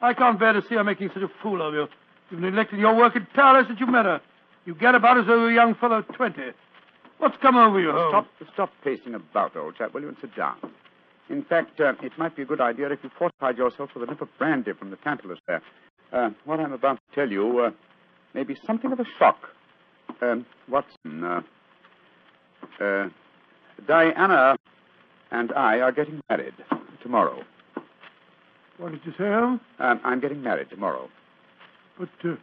I 0.00 0.12
can't 0.12 0.40
bear 0.40 0.54
to 0.54 0.62
see 0.68 0.74
her 0.74 0.82
making 0.82 1.10
such 1.14 1.22
a 1.22 1.30
fool 1.40 1.62
of 1.62 1.72
you. 1.72 1.86
You've 2.32 2.40
neglected 2.40 2.80
your 2.80 2.96
work 2.96 3.14
entirely 3.14 3.68
since 3.68 3.78
you 3.78 3.86
met 3.86 4.04
her. 4.04 4.20
You 4.66 4.74
get 4.74 4.96
about 4.96 5.18
as 5.18 5.26
though 5.26 5.36
you're 5.36 5.52
a 5.52 5.54
young 5.54 5.76
fellow 5.76 5.98
of 5.98 6.08
20. 6.08 6.42
What's 7.18 7.36
come 7.40 7.56
over 7.56 7.78
you, 7.78 7.92
Holmes? 7.92 8.26
Stop, 8.40 8.52
stop 8.54 8.70
pacing 8.82 9.14
about, 9.14 9.56
old 9.56 9.76
chap, 9.76 9.94
will 9.94 10.02
you, 10.02 10.08
and 10.08 10.16
sit 10.20 10.34
down. 10.34 10.56
In 11.30 11.44
fact, 11.44 11.80
uh, 11.80 11.92
it 12.02 12.12
might 12.18 12.34
be 12.34 12.42
a 12.42 12.46
good 12.46 12.60
idea 12.60 12.90
if 12.90 13.04
you 13.04 13.10
fortified 13.16 13.56
yourself 13.56 13.90
with 13.94 14.02
a 14.02 14.06
nip 14.10 14.20
of 14.20 14.28
brandy 14.36 14.72
from 14.72 14.90
the 14.90 14.96
Tantalus 14.96 15.38
there. 15.46 15.62
Uh, 16.12 16.30
what 16.44 16.60
I'm 16.60 16.72
about 16.72 16.96
to 16.96 17.14
tell 17.14 17.30
you 17.30 17.60
uh, 17.60 17.70
may 18.34 18.42
be 18.44 18.56
something 18.66 18.90
of 18.92 19.00
a 19.00 19.04
shock. 19.18 19.36
Um, 20.22 20.46
Watson, 20.68 21.22
uh, 21.24 21.40
uh, 22.82 23.08
Diana 23.86 24.56
and 25.30 25.52
I 25.52 25.80
are 25.80 25.92
getting 25.92 26.20
married 26.30 26.54
tomorrow. 27.02 27.42
What 28.78 28.92
did 28.92 29.00
you 29.04 29.12
say? 29.18 29.28
Um, 29.28 29.60
I'm 29.78 30.20
getting 30.20 30.42
married 30.42 30.70
tomorrow. 30.70 31.08
But 31.98 32.08
uh, 32.24 32.36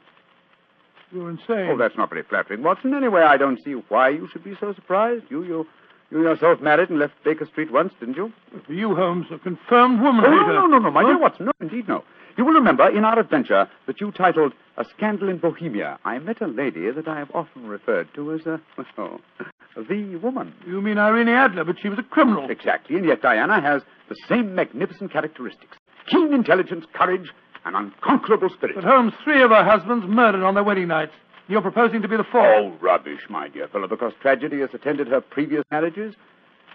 you're 1.12 1.30
insane. 1.30 1.70
Oh, 1.72 1.78
that's 1.78 1.98
not 1.98 2.10
very 2.10 2.24
flattering, 2.24 2.62
Watson. 2.62 2.94
Anyway, 2.94 3.22
I 3.22 3.38
don't 3.38 3.62
see 3.64 3.74
why 3.90 4.10
you 4.10 4.28
should 4.32 4.44
be 4.44 4.56
so 4.60 4.74
surprised. 4.74 5.24
You, 5.30 5.44
you, 5.44 5.66
you 6.12 6.22
yourself 6.22 6.62
married 6.62 6.90
and 6.90 7.00
left 7.00 7.14
Baker 7.24 7.46
Street 7.46 7.72
once, 7.72 7.94
didn't 8.00 8.16
you? 8.18 8.32
You, 8.68 8.96
Holmes, 8.96 9.28
a 9.32 9.40
confirmed 9.40 10.02
woman 10.02 10.26
Oh, 10.26 10.30
no, 10.30 10.52
no, 10.54 10.68
no, 10.68 10.78
no, 10.80 10.92
my 10.92 11.02
Huh? 11.02 11.08
dear 11.10 11.20
Watson. 11.20 11.46
No, 11.48 11.52
indeed, 11.62 11.88
no. 11.88 12.04
You 12.38 12.46
will 12.46 12.54
remember 12.54 12.90
in 12.90 13.06
our 13.06 13.18
adventure 13.18 13.70
that 13.88 14.02
you 14.02 14.12
titled 14.12 14.54
A 14.78 14.86
Scandal 14.96 15.30
in 15.30 15.38
Bohemia, 15.38 16.00
I 16.04 16.20
met 16.20 16.42
a 16.42 16.48
lady 16.48 16.92
that 16.92 17.08
I 17.08 17.20
have 17.20 17.32
often 17.34 17.68
referred 17.68 18.14
to 18.16 18.34
as 18.34 18.46
a, 18.46 18.60
well, 18.98 19.22
the 19.90 20.16
woman. 20.18 20.54
You 20.68 20.82
mean 20.82 20.98
Irene 20.98 21.30
Adler, 21.30 21.64
but 21.64 21.78
she 21.82 21.90
was 21.90 22.00
a 22.00 22.04
criminal. 22.04 22.50
Exactly, 22.50 22.98
and 22.98 23.06
yet 23.06 23.22
Diana 23.22 23.62
has 23.62 23.84
the 24.10 24.16
same 24.28 24.54
magnificent 24.54 25.12
characteristics 25.14 25.78
keen 26.08 26.34
intelligence, 26.34 26.86
courage, 26.94 27.32
and 27.66 27.76
unconquerable 27.76 28.50
spirit. 28.50 28.76
But 28.76 28.84
Holmes, 28.84 29.14
three 29.24 29.42
of 29.42 29.50
her 29.52 29.64
husbands 29.64 30.06
murdered 30.08 30.44
on 30.44 30.54
their 30.54 30.64
wedding 30.64 30.88
nights. 30.88 31.14
You're 31.48 31.62
proposing 31.62 32.02
to 32.02 32.08
be 32.08 32.18
the 32.18 32.24
fourth. 32.24 32.46
Oh, 32.58 32.74
rubbish, 32.82 33.22
my 33.30 33.48
dear 33.48 33.68
fellow, 33.68 33.88
because 33.88 34.14
tragedy 34.22 34.60
has 34.62 34.70
attended 34.74 35.08
her 35.08 35.22
previous 35.22 35.64
marriages. 35.72 36.16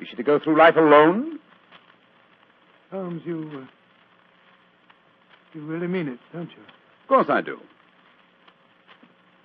Is 0.01 0.09
she 0.09 0.17
to 0.17 0.23
go 0.23 0.39
through 0.39 0.59
life 0.59 0.77
alone? 0.77 1.39
Holmes, 2.91 3.23
you. 3.25 3.51
Uh, 3.63 3.67
you 5.55 5.63
really 5.63 5.87
mean 5.87 6.09
it, 6.09 6.19
don't 6.33 6.51
you? 6.51 6.63
Of 7.03 7.09
course 7.09 7.27
I 7.29 7.41
do. 7.41 7.59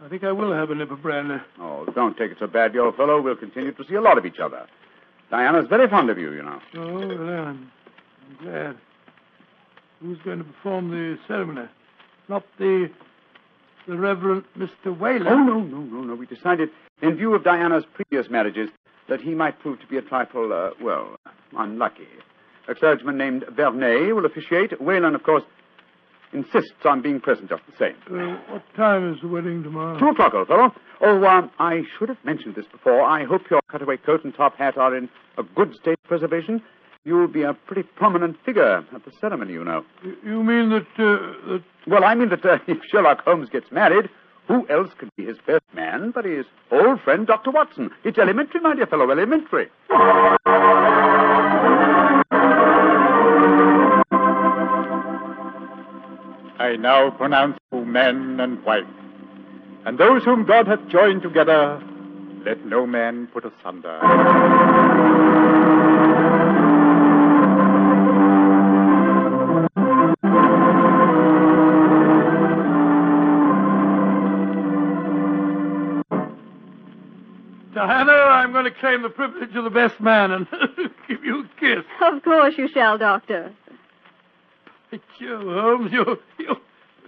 I 0.04 0.10
think 0.10 0.24
I 0.24 0.32
will 0.32 0.54
have 0.54 0.72
a 0.72 0.76
nip 0.76 0.92
of 0.92 1.02
brandy. 1.02 1.42
Oh, 1.60 1.86
don't 1.96 2.18
take 2.18 2.32
it 2.32 2.38
so 2.40 2.48
bad, 2.48 2.76
old 2.78 2.96
fellow. 2.96 3.22
We'll 3.22 3.36
continue 3.36 3.72
to 3.72 3.84
see 3.88 3.96
a 3.96 4.02
lot 4.02 4.18
of 4.18 4.26
each 4.26 4.40
other. 4.40 4.68
Diana's 5.32 5.68
very 5.68 5.88
fond 5.90 6.10
of 6.10 6.18
you, 6.18 6.34
you 6.34 6.44
know. 6.44 6.60
Oh, 6.76 7.08
well, 7.08 7.30
I'm, 7.30 7.72
I'm 8.30 8.38
glad. 8.46 8.78
Who's 10.02 10.20
going 10.20 10.40
to 10.40 10.44
perform 10.44 10.92
the 10.92 11.18
ceremony? 11.28 11.68
Not 12.28 12.44
the 12.60 12.90
the 13.88 13.96
Reverend 13.96 14.44
Mr. 14.58 14.98
Whalen. 14.98 15.28
Oh, 15.28 15.38
no, 15.38 15.60
no, 15.62 15.80
no, 15.80 16.02
no. 16.02 16.16
We 16.16 16.26
decided, 16.26 16.70
in 17.02 17.16
view 17.16 17.36
of 17.36 17.44
Diana's 17.44 17.86
previous 17.94 18.30
marriages, 18.32 18.70
that 19.08 19.22
he 19.22 19.36
might 19.36 19.60
prove 19.60 19.80
to 19.80 19.88
be 19.88 19.98
a 19.98 20.02
trifle, 20.02 20.52
uh, 20.52 20.72
well, 20.84 21.18
unlucky. 21.56 22.08
A 22.68 22.74
clergyman 22.74 23.18
named 23.18 23.46
Vernet 23.56 24.16
will 24.16 24.26
officiate. 24.26 24.82
Whalen, 24.82 25.14
of 25.14 25.22
course, 25.22 25.44
insists 26.36 26.86
on 26.86 27.02
being 27.02 27.20
present 27.20 27.50
just 27.50 27.64
the 27.66 27.74
same. 27.80 27.96
Uh, 28.08 28.38
what 28.52 28.64
time 28.76 29.14
is 29.14 29.22
the 29.22 29.28
wedding 29.28 29.64
tomorrow? 29.64 29.98
Two 29.98 30.10
o'clock, 30.10 30.34
old 30.34 30.48
fellow. 30.48 30.72
Oh, 31.02 31.24
um, 31.26 31.50
I 31.60 31.82
should 31.98 32.10
have 32.10 32.24
mentioned 32.24 32.56
this 32.56 32.66
before. 32.72 33.02
I 33.02 33.24
hope 33.26 33.42
your 33.50 33.62
cutaway 33.72 33.98
coat 33.98 34.24
and 34.24 34.34
top 34.34 34.58
hat 34.58 34.78
are 34.78 34.96
in 34.96 35.10
a 35.38 35.44
good 35.44 35.74
state 35.82 35.98
of 36.04 36.04
preservation. 36.04 36.62
You'll 37.04 37.28
be 37.28 37.44
a 37.44 37.54
pretty 37.54 37.84
prominent 37.84 38.38
figure 38.46 38.84
at 38.94 39.06
the 39.06 39.12
ceremony, 39.22 39.54
you 39.54 39.64
know. 39.64 39.86
You 40.24 40.44
mean 40.44 40.70
that, 40.70 40.88
uh, 40.98 41.52
that... 41.52 41.64
Well, 41.88 42.04
I 42.04 42.16
mean 42.16 42.30
that 42.30 42.44
uh, 42.44 42.58
if 42.68 42.80
Sherlock 42.92 43.24
Holmes 43.24 43.50
gets 43.50 43.72
married, 43.72 44.10
who 44.48 44.68
else 44.70 44.90
could 44.98 45.10
be 45.16 45.26
his 45.26 45.38
best 45.46 45.64
man 45.74 46.12
but 46.14 46.26
his 46.26 46.46
old 46.72 47.02
friend, 47.02 47.28
Dr. 47.28 47.52
Watson? 47.52 47.92
It's 48.04 48.18
elementary, 48.18 48.60
my 48.62 48.76
dear 48.76 48.88
fellow, 48.88 49.10
elementary. 49.10 49.70
I 56.66 56.78
now 56.78 57.12
pronounce 57.12 57.60
you 57.72 57.86
man 57.86 58.40
and 58.40 58.64
wife. 58.66 58.86
And 59.86 60.00
those 60.00 60.24
whom 60.24 60.46
God 60.46 60.66
hath 60.66 60.88
joined 60.88 61.22
together, 61.22 61.80
let 62.44 62.66
no 62.66 62.88
man 62.88 63.28
put 63.28 63.46
asunder. 63.46 64.00
Diana, 77.76 78.12
I'm 78.12 78.52
going 78.54 78.66
to 78.66 78.72
claim 78.72 79.04
the 79.04 79.10
privilege 79.10 79.56
of 79.56 79.66
the 79.66 79.70
best 79.70 80.00
man 80.02 80.32
and 80.32 80.48
give 81.08 81.24
you 81.24 81.42
a 81.42 81.60
kiss. 81.60 81.86
Of 82.02 82.24
course 82.24 82.56
you 82.58 82.68
shall, 82.74 82.98
Doctor. 82.98 83.54
But 84.96 85.22
you, 85.22 85.38
Holmes, 85.38 85.92
you, 85.92 86.18
you, 86.40 86.56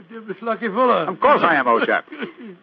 devilish 0.10 0.42
lucky 0.42 0.68
fellow. 0.68 1.08
Of 1.08 1.20
course 1.20 1.42
I 1.44 1.56
am, 1.56 1.68
old 1.68 1.86
chap. 1.86 2.06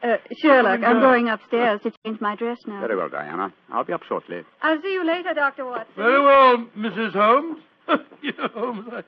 Uh, 0.02 0.16
Sherlock, 0.38 0.80
I'm 0.82 1.00
going 1.00 1.28
upstairs 1.28 1.80
to 1.82 1.90
change 2.04 2.20
my 2.20 2.36
dress 2.36 2.58
now. 2.66 2.80
Very 2.80 2.94
well, 2.96 3.08
Diana. 3.08 3.52
I'll 3.72 3.84
be 3.84 3.94
up 3.94 4.02
shortly. 4.06 4.42
I'll 4.60 4.80
see 4.82 4.92
you 4.92 5.06
later, 5.06 5.32
Dr. 5.32 5.64
Watson. 5.64 5.94
Very 5.96 6.22
well, 6.22 6.66
Mrs. 6.76 7.12
Holmes. 7.12 7.58
you 8.22 8.32
know, 8.36 8.48
Holmes, 8.54 8.86
I, 8.92 9.02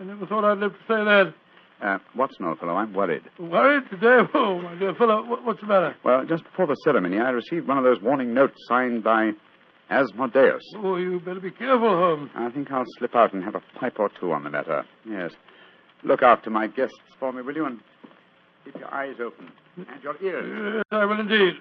I 0.00 0.04
never 0.04 0.24
thought 0.26 0.44
I'd 0.44 0.58
live 0.58 0.72
to 0.72 0.78
say 0.86 1.04
that. 1.04 1.34
Uh, 1.82 1.98
Watson, 2.14 2.46
old 2.46 2.60
fellow, 2.60 2.74
I'm 2.74 2.92
worried. 2.94 3.22
Worried 3.40 3.90
today? 3.90 4.18
Oh, 4.34 4.60
my 4.62 4.76
dear 4.76 4.94
fellow, 4.94 5.24
what, 5.26 5.44
what's 5.44 5.60
the 5.60 5.66
matter? 5.66 5.96
Well, 6.04 6.24
just 6.26 6.44
before 6.44 6.66
the 6.68 6.76
ceremony, 6.84 7.18
I 7.18 7.30
received 7.30 7.66
one 7.66 7.78
of 7.78 7.84
those 7.84 8.00
warning 8.00 8.32
notes 8.32 8.54
signed 8.68 9.02
by 9.02 9.32
Asmodeus. 9.90 10.62
Oh, 10.76 10.96
you 10.96 11.20
better 11.20 11.40
be 11.40 11.50
careful, 11.50 11.88
Holmes. 11.88 12.30
I 12.36 12.50
think 12.50 12.70
I'll 12.70 12.84
slip 12.98 13.14
out 13.16 13.32
and 13.34 13.42
have 13.42 13.56
a 13.56 13.62
pipe 13.78 13.98
or 13.98 14.10
two 14.20 14.32
on 14.32 14.44
the 14.44 14.50
matter. 14.50 14.84
Yes. 15.08 15.32
Look 16.06 16.22
after 16.22 16.50
my 16.50 16.68
guests 16.68 16.96
for 17.18 17.32
me, 17.32 17.42
will 17.42 17.54
you? 17.56 17.66
And 17.66 17.80
keep 18.64 18.78
your 18.78 18.92
eyes 18.94 19.16
open 19.20 19.50
and 19.76 20.02
your 20.02 20.16
ears. 20.22 20.74
Yes, 20.76 20.84
I 20.92 21.04
will 21.04 21.18
indeed. 21.18 21.54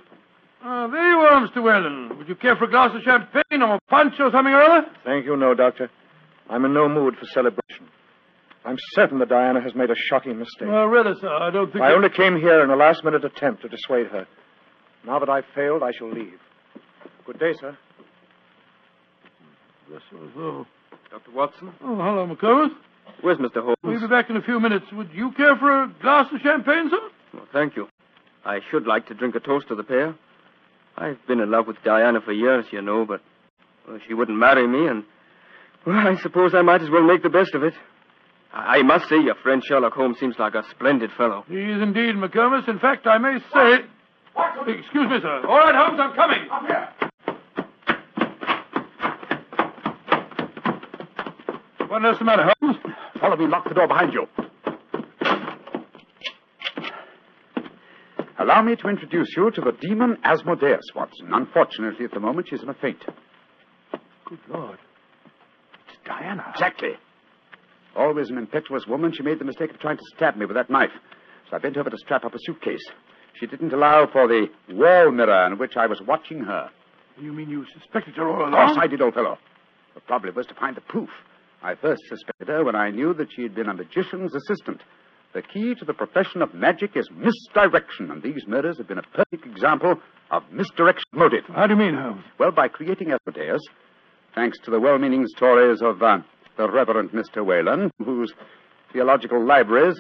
Ah, 0.63 0.87
there 0.87 1.09
you 1.09 1.17
are, 1.17 1.47
Mr. 1.47 1.63
Whalen. 1.63 2.17
Would 2.17 2.27
you 2.29 2.35
care 2.35 2.55
for 2.55 2.65
a 2.65 2.69
glass 2.69 2.91
of 2.95 3.01
champagne 3.01 3.61
or 3.61 3.75
a 3.75 3.79
punch 3.89 4.13
or 4.19 4.31
something 4.31 4.53
or 4.53 4.61
other? 4.61 4.87
Thank 5.03 5.25
you, 5.25 5.35
no, 5.35 5.53
Doctor. 5.55 5.89
I'm 6.49 6.63
in 6.63 6.73
no 6.73 6.87
mood 6.87 7.15
for 7.17 7.25
celebration. 7.25 7.87
I'm 8.63 8.77
certain 8.93 9.17
that 9.19 9.29
Diana 9.29 9.61
has 9.61 9.73
made 9.75 9.89
a 9.89 9.95
shocking 9.95 10.37
mistake. 10.39 10.67
Well, 10.67 10.85
really, 10.85 11.13
sir, 11.19 11.27
I 11.29 11.49
don't 11.51 11.71
think... 11.71 11.83
I 11.83 11.89
that- 11.89 11.95
only 11.95 12.09
came 12.09 12.35
here 12.39 12.63
in 12.63 12.69
a 12.69 12.75
last 12.75 13.03
minute 13.03 13.25
attempt 13.25 13.63
to 13.63 13.67
dissuade 13.67 14.07
her. 14.07 14.27
Now 15.05 15.19
that 15.19 15.29
I've 15.29 15.45
failed, 15.55 15.81
I 15.83 15.91
shall 15.91 16.11
leave. 16.11 16.39
Good 17.25 17.39
day, 17.39 17.53
sir. 17.59 17.77
Yes, 19.91 20.01
sir, 20.09 20.17
so. 20.35 20.65
Dr. 21.11 21.31
Watson? 21.31 21.73
Oh, 21.83 21.95
hello, 21.95 22.27
McComas. 22.27 22.69
Where's 23.21 23.37
Mr. 23.37 23.61
Holmes? 23.63 23.77
We'll 23.83 23.99
be 23.99 24.07
back 24.07 24.29
in 24.29 24.37
a 24.37 24.41
few 24.41 24.59
minutes. 24.59 24.85
Would 24.91 25.09
you 25.13 25.31
care 25.31 25.55
for 25.57 25.83
a 25.83 25.93
glass 26.01 26.27
of 26.33 26.41
champagne, 26.41 26.89
sir? 26.89 26.99
Well, 27.33 27.47
thank 27.51 27.75
you. 27.75 27.87
I 28.45 28.59
should 28.69 28.85
like 28.85 29.07
to 29.07 29.13
drink 29.13 29.35
a 29.35 29.39
toast 29.39 29.67
to 29.69 29.75
the 29.75 29.83
pair. 29.83 30.15
I've 30.97 31.17
been 31.27 31.39
in 31.39 31.49
love 31.51 31.67
with 31.67 31.77
Diana 31.83 32.21
for 32.21 32.31
years, 32.31 32.65
you 32.71 32.81
know, 32.81 33.05
but 33.05 33.21
well, 33.87 33.99
she 34.07 34.13
wouldn't 34.13 34.37
marry 34.37 34.67
me, 34.67 34.87
and 34.87 35.03
well, 35.85 35.97
I 35.97 36.15
suppose 36.21 36.53
I 36.55 36.61
might 36.61 36.81
as 36.81 36.89
well 36.89 37.03
make 37.03 37.21
the 37.23 37.29
best 37.29 37.53
of 37.53 37.63
it. 37.63 37.73
I, 38.53 38.77
I 38.79 38.81
must 38.83 39.09
say, 39.09 39.17
your 39.17 39.35
friend 39.35 39.61
Sherlock 39.63 39.93
Holmes 39.93 40.17
seems 40.19 40.35
like 40.39 40.55
a 40.55 40.63
splendid 40.71 41.11
fellow. 41.17 41.43
He 41.47 41.55
is 41.57 41.81
indeed, 41.81 42.15
McComas. 42.15 42.67
In 42.69 42.79
fact, 42.79 43.05
I 43.07 43.17
may 43.17 43.37
say... 43.53 43.85
What? 44.33 44.67
Excuse 44.67 45.09
me, 45.09 45.19
sir. 45.21 45.45
All 45.47 45.57
right, 45.57 45.75
Holmes, 45.75 45.99
I'm 46.01 46.15
coming. 46.15 46.47
Up 46.51 46.65
here. 46.67 46.89
What 51.87 51.97
on 51.97 52.05
earth's 52.05 52.19
the 52.19 52.25
matter, 52.25 52.43
Holmes? 52.43 52.54
Follow 53.19 53.35
me. 53.37 53.47
Lock 53.47 53.67
the 53.67 53.73
door 53.75 53.87
behind 53.87 54.13
you. 54.13 54.25
Allow 58.37 58.61
me 58.61 58.75
to 58.75 58.89
introduce 58.89 59.29
you 59.35 59.49
to 59.51 59.61
the 59.61 59.71
demon 59.79 60.17
Asmodeus, 60.23 60.81
Watson. 60.95 61.29
Unfortunately, 61.31 62.05
at 62.05 62.11
the 62.11 62.19
moment, 62.19 62.47
she's 62.49 62.61
in 62.61 62.69
a 62.69 62.73
faint. 62.75 63.03
Good 64.25 64.39
Lord. 64.49 64.77
It's 65.87 65.97
Diana. 66.05 66.45
Exactly. 66.53 66.91
Always 67.95 68.29
an 68.29 68.37
impetuous 68.37 68.85
woman, 68.87 69.13
she 69.13 69.23
made 69.23 69.39
the 69.39 69.45
mistake 69.45 69.71
of 69.71 69.79
trying 69.79 69.97
to 69.97 70.03
stab 70.15 70.35
me 70.35 70.45
with 70.45 70.55
that 70.57 70.69
knife. 70.69 70.89
So 71.49 71.55
I 71.55 71.59
bent 71.59 71.77
over 71.77 71.89
to 71.89 71.97
strap 71.97 72.25
up 72.25 72.35
a 72.35 72.37
suitcase. 72.41 72.83
She 73.39 73.47
didn't 73.47 73.71
allow 73.73 74.07
for 74.11 74.27
the 74.27 74.47
wall 74.69 75.11
mirror 75.11 75.47
in 75.47 75.57
which 75.57 75.77
I 75.77 75.87
was 75.87 76.01
watching 76.05 76.41
her. 76.41 76.69
You 77.19 77.31
mean 77.31 77.49
you 77.49 77.65
suspected 77.79 78.15
her 78.15 78.27
all 78.27 78.43
Of 78.47 78.49
along? 78.53 78.67
course 78.67 78.77
I 78.81 78.87
did, 78.87 79.01
old 79.01 79.13
fellow. 79.13 79.37
The 79.93 80.01
problem 80.01 80.35
was 80.35 80.45
to 80.47 80.53
find 80.55 80.75
the 80.75 80.81
proof. 80.81 81.09
I 81.65 81.73
first 81.73 82.03
suspected 82.07 82.47
her 82.47 82.63
when 82.63 82.75
I 82.75 82.91
knew 82.91 83.15
that 83.15 83.29
she 83.35 83.41
had 83.41 83.55
been 83.55 83.69
a 83.69 83.73
magician's 83.73 84.35
assistant. 84.35 84.81
The 85.33 85.41
key 85.41 85.73
to 85.73 85.83
the 85.83 85.95
profession 85.95 86.43
of 86.43 86.53
magic 86.53 86.91
is 86.95 87.09
misdirection, 87.09 88.11
and 88.11 88.21
these 88.21 88.45
murders 88.47 88.77
have 88.77 88.87
been 88.87 88.99
a 88.99 89.15
perfect 89.15 89.47
example 89.47 89.95
of 90.29 90.43
misdirection 90.51 91.09
motive. 91.11 91.43
How 91.47 91.65
do 91.65 91.73
you 91.73 91.79
mean, 91.79 91.95
Holmes? 91.95 92.23
Well, 92.37 92.51
by 92.51 92.67
creating 92.67 93.11
Asmodeus, 93.11 93.63
thanks 94.35 94.59
to 94.59 94.69
the 94.69 94.79
well-meaning 94.79 95.25
stories 95.25 95.81
of 95.81 96.03
uh, 96.03 96.19
the 96.55 96.69
Reverend 96.69 97.09
Mr. 97.09 97.43
Whalen, 97.43 97.89
whose 97.97 98.31
theological 98.93 99.43
libraries 99.43 99.99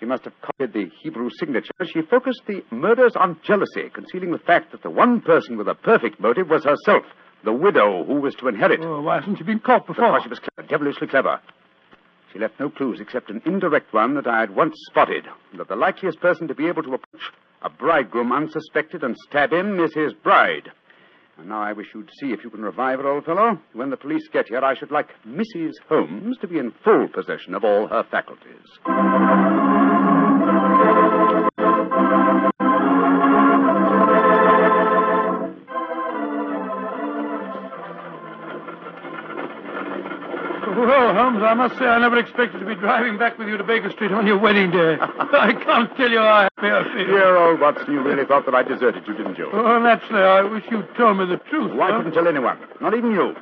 she 0.00 0.06
must 0.06 0.24
have 0.24 0.40
copied 0.40 0.72
the 0.72 0.90
Hebrew 1.02 1.28
signature, 1.38 1.72
she 1.84 2.00
focused 2.00 2.42
the 2.46 2.64
murders 2.70 3.16
on 3.16 3.38
jealousy, 3.44 3.90
concealing 3.92 4.32
the 4.32 4.38
fact 4.38 4.72
that 4.72 4.82
the 4.82 4.90
one 4.90 5.20
person 5.20 5.58
with 5.58 5.68
a 5.68 5.74
perfect 5.74 6.20
motive 6.20 6.48
was 6.48 6.64
herself, 6.64 7.04
the 7.46 7.52
widow 7.52 8.04
who 8.04 8.20
was 8.20 8.34
to 8.34 8.48
inherit. 8.48 8.80
Oh, 8.82 9.00
why 9.00 9.20
hasn't 9.20 9.38
she 9.38 9.44
been 9.44 9.60
caught 9.60 9.86
before? 9.86 10.12
Because 10.12 10.24
she 10.24 10.28
was 10.28 10.40
clever, 10.40 10.68
devilishly 10.68 11.06
clever. 11.06 11.40
She 12.32 12.38
left 12.38 12.60
no 12.60 12.68
clues 12.68 13.00
except 13.00 13.30
an 13.30 13.40
indirect 13.46 13.94
one 13.94 14.14
that 14.16 14.26
I 14.26 14.40
had 14.40 14.54
once 14.54 14.76
spotted, 14.90 15.24
that 15.56 15.68
the 15.68 15.76
likeliest 15.76 16.20
person 16.20 16.48
to 16.48 16.54
be 16.54 16.66
able 16.66 16.82
to 16.82 16.94
approach 16.94 17.32
a 17.62 17.70
bridegroom 17.70 18.32
unsuspected 18.32 19.02
and 19.02 19.16
stab 19.28 19.52
him 19.52 19.80
is 19.80 19.94
his 19.94 20.12
bride. 20.12 20.70
And 21.38 21.48
now 21.48 21.62
I 21.62 21.72
wish 21.72 21.86
you'd 21.94 22.10
see 22.20 22.32
if 22.32 22.42
you 22.42 22.50
can 22.50 22.62
revive 22.62 22.98
her, 22.98 23.08
old 23.08 23.24
fellow. 23.24 23.58
When 23.74 23.90
the 23.90 23.96
police 23.96 24.26
get 24.32 24.48
here, 24.48 24.64
I 24.64 24.74
should 24.74 24.90
like 24.90 25.08
Mrs. 25.26 25.72
Holmes 25.88 26.36
to 26.40 26.48
be 26.48 26.58
in 26.58 26.72
full 26.82 27.08
possession 27.08 27.54
of 27.54 27.64
all 27.64 27.86
her 27.86 28.04
faculties. 28.10 29.65
I 41.46 41.54
must 41.54 41.78
say 41.78 41.86
I 41.86 41.98
never 41.98 42.18
expected 42.18 42.58
to 42.58 42.66
be 42.66 42.74
driving 42.74 43.18
back 43.18 43.38
with 43.38 43.46
you 43.48 43.56
to 43.56 43.64
Baker 43.64 43.90
Street 43.90 44.10
on 44.10 44.26
your 44.26 44.38
wedding 44.38 44.70
day. 44.70 44.98
I 45.00 45.54
can't 45.54 45.94
tell 45.96 46.10
you 46.10 46.18
how 46.18 46.50
happy 46.50 46.66
I 46.66 46.82
feel. 46.90 47.06
Dear 47.06 47.36
old 47.36 47.60
Watson, 47.60 47.92
you 47.92 48.02
really 48.02 48.26
thought 48.26 48.46
that 48.46 48.54
I 48.54 48.62
deserted 48.62 49.06
you, 49.06 49.14
didn't 49.14 49.38
you? 49.38 49.48
Oh, 49.52 49.78
naturally, 49.78 50.22
I 50.22 50.42
wish 50.42 50.64
you'd 50.70 50.88
told 50.96 51.18
me 51.18 51.26
the 51.26 51.38
truth. 51.48 51.70
Well, 51.72 51.86
I 51.86 51.90
huh? 51.92 51.96
couldn't 51.98 52.14
tell 52.14 52.26
anyone, 52.26 52.58
not 52.80 52.94
even 52.94 53.12
you. 53.12 53.34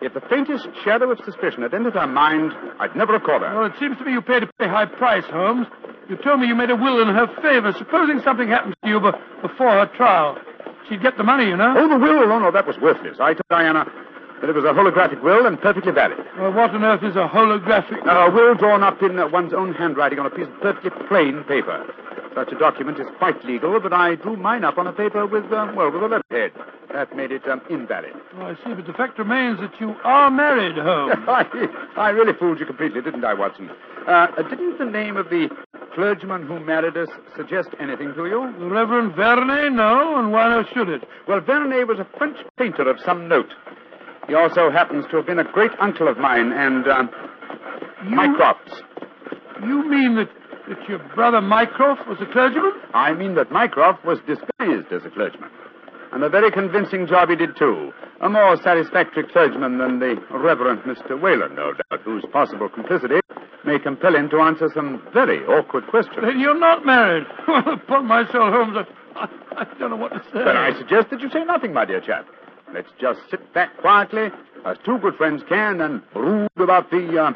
If 0.00 0.14
the 0.14 0.22
faintest 0.28 0.66
shadow 0.82 1.12
of 1.12 1.20
suspicion 1.24 1.62
had 1.62 1.74
entered 1.74 1.94
her 1.94 2.06
mind, 2.06 2.52
I'd 2.80 2.96
never 2.96 3.12
have 3.12 3.22
caught 3.22 3.42
her. 3.42 3.54
Well, 3.54 3.66
it 3.66 3.78
seems 3.78 3.96
to 3.98 4.04
me 4.04 4.12
you 4.12 4.22
paid 4.22 4.42
a 4.42 4.48
pretty 4.58 4.72
high 4.72 4.86
price, 4.86 5.24
Holmes. 5.30 5.66
You 6.08 6.16
told 6.16 6.40
me 6.40 6.48
you 6.48 6.56
made 6.56 6.70
a 6.70 6.76
will 6.76 7.00
in 7.00 7.08
her 7.14 7.28
favor. 7.40 7.72
Supposing 7.78 8.20
something 8.24 8.48
happens 8.48 8.74
to 8.82 8.88
you 8.88 8.98
before 8.98 9.70
her 9.70 9.86
trial, 9.94 10.38
she'd 10.88 11.02
get 11.02 11.16
the 11.16 11.22
money, 11.22 11.46
you 11.46 11.56
know. 11.56 11.74
Oh, 11.76 11.88
the 11.88 11.98
will? 11.98 12.32
Oh, 12.32 12.38
no, 12.40 12.50
that 12.50 12.66
was 12.66 12.76
worthless. 12.82 13.18
I 13.20 13.34
told 13.34 13.46
Diana 13.48 13.86
that 14.42 14.50
it 14.50 14.56
was 14.56 14.64
a 14.64 14.74
holographic 14.74 15.22
will 15.22 15.46
and 15.46 15.58
perfectly 15.60 15.92
valid. 15.92 16.18
Well, 16.36 16.52
what 16.52 16.70
on 16.74 16.82
earth 16.82 17.04
is 17.04 17.14
a 17.14 17.28
holographic? 17.30 18.02
A 18.04 18.28
will 18.28 18.54
drawn 18.56 18.82
up 18.82 19.00
in 19.00 19.16
uh, 19.16 19.28
one's 19.28 19.54
own 19.54 19.72
handwriting 19.72 20.18
on 20.18 20.26
a 20.26 20.30
piece 20.30 20.48
of 20.48 20.60
perfectly 20.60 20.90
plain 21.08 21.44
paper. 21.44 21.86
Such 22.34 22.50
a 22.50 22.58
document 22.58 22.98
is 22.98 23.06
quite 23.18 23.44
legal, 23.44 23.78
but 23.78 23.92
I 23.92 24.16
drew 24.16 24.36
mine 24.36 24.64
up 24.64 24.78
on 24.78 24.86
a 24.88 24.92
paper 24.92 25.26
with, 25.26 25.44
um, 25.52 25.76
well, 25.76 25.92
with 25.92 26.02
a 26.02 26.06
letterhead. 26.06 26.52
That 26.92 27.14
made 27.14 27.30
it 27.30 27.46
um, 27.46 27.60
invalid. 27.70 28.12
Oh, 28.36 28.42
I 28.42 28.54
see, 28.64 28.74
but 28.74 28.86
the 28.86 28.92
fact 28.94 29.18
remains 29.18 29.60
that 29.60 29.72
you 29.80 29.94
are 30.02 30.30
married, 30.30 30.76
Holmes. 30.76 31.14
I, 31.28 31.46
I 31.96 32.10
really 32.10 32.32
fooled 32.38 32.58
you 32.58 32.66
completely, 32.66 33.00
didn't 33.00 33.24
I, 33.24 33.34
Watson? 33.34 33.70
Uh, 34.08 34.26
didn't 34.42 34.78
the 34.78 34.84
name 34.86 35.16
of 35.16 35.28
the 35.30 35.48
clergyman 35.94 36.46
who 36.46 36.58
married 36.58 36.96
us 36.96 37.08
suggest 37.36 37.68
anything 37.78 38.12
to 38.14 38.26
you? 38.26 38.52
The 38.58 38.66
Reverend 38.66 39.14
Vernet? 39.14 39.72
No, 39.72 40.18
and 40.18 40.32
why 40.32 40.48
not 40.48 40.66
should 40.74 40.88
it? 40.88 41.04
Well, 41.28 41.40
Vernet 41.40 41.86
was 41.86 41.98
a 41.98 42.06
French 42.18 42.38
painter 42.58 42.88
of 42.88 42.98
some 43.04 43.28
note. 43.28 43.52
He 44.28 44.34
also 44.34 44.70
happens 44.70 45.04
to 45.10 45.16
have 45.16 45.26
been 45.26 45.38
a 45.38 45.52
great 45.52 45.72
uncle 45.80 46.08
of 46.08 46.16
mine 46.18 46.52
and, 46.52 46.86
um, 46.88 47.10
Mycroft's. 48.04 48.82
You 49.62 49.88
mean 49.88 50.16
that, 50.16 50.28
that 50.68 50.88
your 50.88 50.98
brother 51.14 51.40
Mycroft 51.40 52.06
was 52.08 52.18
a 52.20 52.26
clergyman? 52.32 52.72
I 52.94 53.12
mean 53.14 53.34
that 53.36 53.50
Mycroft 53.52 54.04
was 54.04 54.18
disguised 54.26 54.92
as 54.92 55.04
a 55.04 55.10
clergyman. 55.10 55.50
And 56.12 56.22
a 56.22 56.28
very 56.28 56.50
convincing 56.50 57.06
job 57.06 57.30
he 57.30 57.36
did, 57.36 57.56
too. 57.56 57.92
A 58.20 58.28
more 58.28 58.56
satisfactory 58.56 59.24
clergyman 59.32 59.78
than 59.78 59.98
the 59.98 60.16
Reverend 60.30 60.80
Mr. 60.82 61.18
Whalen, 61.20 61.54
no 61.54 61.72
doubt, 61.72 62.02
whose 62.04 62.24
possible 62.32 62.68
complicity 62.68 63.20
may 63.64 63.78
compel 63.78 64.14
him 64.14 64.28
to 64.30 64.38
answer 64.40 64.68
some 64.74 65.02
very 65.14 65.38
awkward 65.46 65.86
questions. 65.88 66.18
Then 66.20 66.38
you're 66.38 66.58
not 66.58 66.84
married. 66.84 67.26
Well, 67.48 67.74
upon 67.74 68.06
my 68.06 68.30
soul, 68.30 68.50
Holmes, 68.50 68.76
I, 68.76 69.20
I, 69.20 69.62
I 69.62 69.78
don't 69.78 69.90
know 69.90 69.96
what 69.96 70.12
to 70.12 70.22
say. 70.32 70.44
Then 70.44 70.56
I 70.56 70.76
suggest 70.78 71.10
that 71.10 71.20
you 71.20 71.30
say 71.30 71.44
nothing, 71.44 71.72
my 71.72 71.84
dear 71.84 72.00
chap. 72.00 72.26
Let's 72.72 72.88
just 72.98 73.20
sit 73.30 73.52
back 73.52 73.76
quietly, 73.78 74.30
as 74.64 74.78
two 74.84 74.98
good 74.98 75.14
friends 75.16 75.42
can, 75.46 75.80
and 75.82 76.02
brood 76.12 76.50
about 76.56 76.90
the 76.90 77.22
uh, 77.22 77.32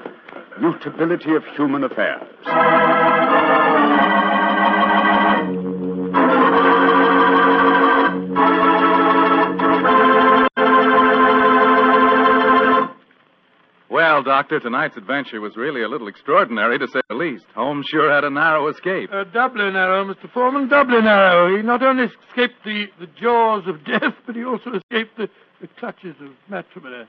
mutability 0.59 1.35
of 1.35 1.45
human 1.57 1.85
affairs. 1.85 3.46
Well, 14.07 14.23
Doctor, 14.23 14.61
tonight's 14.61 14.97
adventure 14.97 15.41
was 15.41 15.57
really 15.57 15.83
a 15.83 15.89
little 15.89 16.07
extraordinary, 16.07 16.79
to 16.79 16.87
say 16.87 17.01
the 17.09 17.17
least. 17.17 17.45
Holmes 17.57 17.87
sure 17.87 18.09
had 18.09 18.23
a 18.23 18.31
narrow 18.31 18.69
escape. 18.69 19.11
Uh, 19.13 19.25
doubly 19.25 19.69
narrow, 19.69 20.05
Mr. 20.05 20.31
Forman, 20.33 20.69
doubly 20.69 21.01
narrow. 21.03 21.57
He 21.57 21.61
not 21.61 21.83
only 21.83 22.05
escaped 22.05 22.55
the, 22.65 22.87
the 23.01 23.09
jaws 23.21 23.65
of 23.67 23.85
death, 23.85 24.15
but 24.27 24.37
he 24.37 24.45
also 24.45 24.75
escaped 24.75 25.17
the, 25.17 25.29
the 25.61 25.67
clutches 25.81 26.15
of 26.21 26.31
matrimony. 26.49 27.05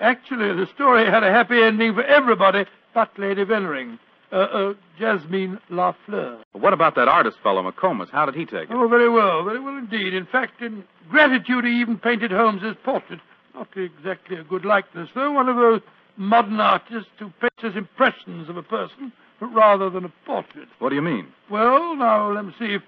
Actually, 0.00 0.56
the 0.56 0.66
story 0.74 1.04
had 1.04 1.22
a 1.22 1.30
happy 1.30 1.60
ending 1.62 1.92
for 1.92 2.02
everybody 2.02 2.64
but 2.94 3.10
Lady 3.18 3.44
Vennering, 3.44 3.98
uh, 4.32 4.36
uh, 4.36 4.74
Jasmine 4.98 5.58
Lafleur. 5.70 6.38
What 6.52 6.72
about 6.72 6.94
that 6.94 7.08
artist 7.08 7.36
fellow, 7.42 7.62
McComas? 7.70 8.08
How 8.10 8.24
did 8.24 8.34
he 8.34 8.46
take 8.46 8.70
it? 8.70 8.72
Oh, 8.72 8.88
very 8.88 9.10
well, 9.10 9.44
very 9.44 9.60
well 9.60 9.76
indeed. 9.76 10.14
In 10.14 10.24
fact, 10.24 10.62
in 10.62 10.82
gratitude, 11.10 11.66
he 11.66 11.78
even 11.82 11.98
painted 11.98 12.30
Holmes's 12.30 12.74
portrait. 12.82 13.20
Not 13.54 13.68
exactly 13.76 14.38
a 14.38 14.44
good 14.44 14.64
likeness, 14.64 15.10
though. 15.14 15.32
One 15.32 15.50
of 15.50 15.56
those 15.56 15.82
modern 16.18 16.60
artists 16.60 17.10
who 17.18 17.30
paints 17.40 17.62
his 17.62 17.76
impressions 17.76 18.48
of 18.48 18.56
a 18.56 18.62
person 18.62 19.12
rather 19.40 19.88
than 19.88 20.04
a 20.04 20.12
portrait. 20.26 20.68
What 20.80 20.90
do 20.90 20.96
you 20.96 21.02
mean? 21.02 21.28
Well, 21.48 21.94
now, 21.94 22.32
let 22.32 22.44
me 22.44 22.54
see. 22.58 22.74
If 22.74 22.82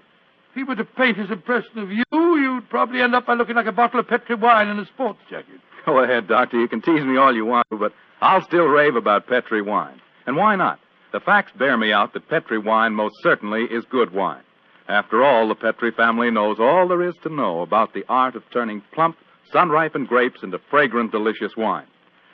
he 0.53 0.63
were 0.63 0.75
to 0.75 0.83
paint 0.83 1.17
his 1.17 1.31
impression 1.31 1.79
of 1.79 1.91
you, 1.91 2.03
you'd 2.11 2.69
probably 2.69 3.01
end 3.01 3.15
up 3.15 3.25
by 3.25 3.35
looking 3.35 3.55
like 3.55 3.67
a 3.67 3.71
bottle 3.71 3.99
of 3.99 4.07
Petri 4.07 4.35
wine 4.35 4.67
in 4.67 4.77
a 4.77 4.85
sports 4.85 5.19
jacket. 5.29 5.61
Go 5.85 6.03
ahead, 6.03 6.27
Doctor. 6.27 6.59
You 6.59 6.67
can 6.67 6.81
tease 6.81 7.03
me 7.03 7.17
all 7.17 7.33
you 7.33 7.45
want 7.45 7.67
to, 7.71 7.77
but 7.77 7.93
I'll 8.21 8.43
still 8.43 8.65
rave 8.65 8.95
about 8.95 9.27
Petri 9.27 9.61
wine. 9.61 9.99
And 10.27 10.35
why 10.35 10.55
not? 10.55 10.79
The 11.13 11.19
facts 11.19 11.51
bear 11.57 11.77
me 11.77 11.91
out 11.91 12.13
that 12.13 12.29
Petri 12.29 12.57
wine 12.57 12.93
most 12.93 13.15
certainly 13.23 13.63
is 13.63 13.83
good 13.89 14.13
wine. 14.13 14.43
After 14.87 15.23
all, 15.23 15.47
the 15.47 15.55
Petri 15.55 15.91
family 15.91 16.31
knows 16.31 16.57
all 16.59 16.87
there 16.87 17.01
is 17.01 17.15
to 17.23 17.29
know 17.29 17.61
about 17.61 17.93
the 17.93 18.03
art 18.09 18.35
of 18.35 18.43
turning 18.51 18.81
plump, 18.93 19.17
sun-ripened 19.51 20.07
grapes 20.07 20.43
into 20.43 20.59
fragrant, 20.69 21.11
delicious 21.11 21.55
wine. 21.57 21.87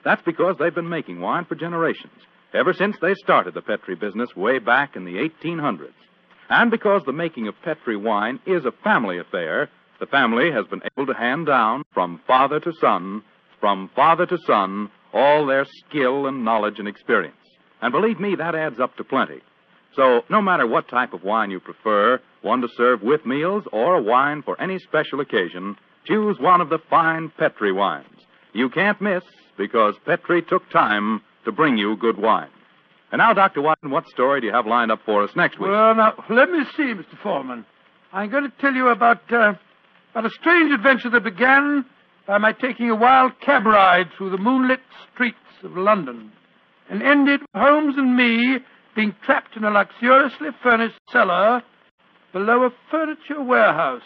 That's 0.08 0.22
because 0.22 0.56
they've 0.58 0.74
been 0.74 0.88
making 0.88 1.20
wine 1.20 1.44
for 1.44 1.56
generations, 1.56 2.14
ever 2.54 2.72
since 2.72 2.96
they 3.02 3.14
started 3.16 3.54
the 3.54 3.62
Petri 3.62 3.94
business 3.94 4.34
way 4.38 4.58
back 4.58 4.96
in 4.96 5.04
the 5.04 5.30
1800s. 5.44 5.92
And 6.50 6.72
because 6.72 7.02
the 7.06 7.12
making 7.12 7.50
of 7.50 7.62
Petri 7.62 7.98
wine 7.98 8.40
is 8.46 8.64
a 8.64 8.72
family 8.86 9.20
affair, 9.20 9.70
the 10.00 10.06
family 10.06 10.50
has 10.50 10.66
been 10.68 10.80
able 10.94 11.08
to 11.08 11.14
hand 11.14 11.48
down 11.48 11.84
from 11.94 12.22
father 12.26 12.62
to 12.62 12.72
son, 12.80 13.22
from 13.60 13.90
father 13.98 14.26
to 14.28 14.38
son, 14.48 14.90
all 15.12 15.46
their 15.46 15.66
skill 15.66 16.26
and 16.28 16.46
knowledge 16.46 16.80
and 16.80 16.88
experience. 16.88 17.36
And 17.82 17.92
believe 17.92 18.18
me, 18.18 18.36
that 18.36 18.56
adds 18.56 18.80
up 18.80 18.96
to 18.96 19.04
plenty. 19.04 19.42
So, 19.94 20.22
no 20.30 20.42
matter 20.42 20.66
what 20.66 20.88
type 20.88 21.12
of 21.12 21.26
wine 21.26 21.52
you 21.52 21.60
prefer, 21.60 22.22
one 22.44 22.62
to 22.62 22.70
serve 22.78 23.02
with 23.02 23.26
meals 23.26 23.66
or 23.74 23.96
a 23.96 24.02
wine 24.02 24.42
for 24.42 24.56
any 24.62 24.80
special 24.80 25.20
occasion, 25.20 25.76
choose 26.06 26.40
one 26.40 26.62
of 26.62 26.70
the 26.70 26.80
fine 26.90 27.30
Petri 27.38 27.74
wines. 27.74 28.08
You 28.54 28.70
can't 28.70 29.02
miss 29.02 29.24
because 29.58 29.96
Petri 30.06 30.42
took 30.42 30.70
time 30.70 31.22
to 31.46 31.52
bring 31.52 31.78
you 31.78 31.96
good 31.98 32.18
wine. 32.18 32.50
And 33.12 33.20
now, 33.20 33.34
Dr. 33.34 33.62
Watson, 33.62 33.90
what 33.90 34.08
story 34.10 34.42
do 34.42 34.48
you 34.48 34.54
have 34.54 34.68
lined 34.68 34.92
up 34.92 35.00
for 35.06 35.24
us 35.24 35.30
next 35.36 35.60
week? 35.60 35.70
Well, 35.70 35.96
now, 35.96 36.14
let 36.30 36.52
me 36.52 36.64
see, 36.76 36.94
Mr. 36.94 37.18
Forman. 37.24 37.66
I'm 38.12 38.30
going 38.30 38.44
to 38.44 38.52
tell 38.60 38.74
you 38.74 38.90
about, 38.90 39.22
uh, 39.32 39.54
about 40.12 40.26
a 40.26 40.30
strange 40.30 40.72
adventure 40.72 41.10
that 41.12 41.24
began 41.24 41.86
by 42.26 42.38
my 42.38 42.52
taking 42.52 42.90
a 42.90 42.96
wild 42.96 43.40
cab 43.40 43.66
ride 43.66 44.08
through 44.18 44.32
the 44.32 44.38
moonlit 44.38 44.82
streets 45.14 45.38
of 45.64 45.78
London 45.78 46.32
and 46.90 47.02
ended 47.02 47.42
with 47.42 47.50
Holmes 47.56 47.96
and 47.98 48.16
me 48.16 48.58
being 48.96 49.16
trapped 49.24 49.56
in 49.56 49.64
a 49.64 49.70
luxuriously 49.70 50.50
furnished 50.62 51.00
cellar 51.12 51.62
below 52.34 52.64
a 52.64 52.70
furniture 52.92 53.42
warehouse 53.42 54.02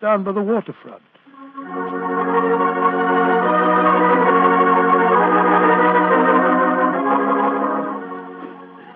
down 0.00 0.24
by 0.24 0.32
the 0.32 0.40
waterfront. 0.40 1.02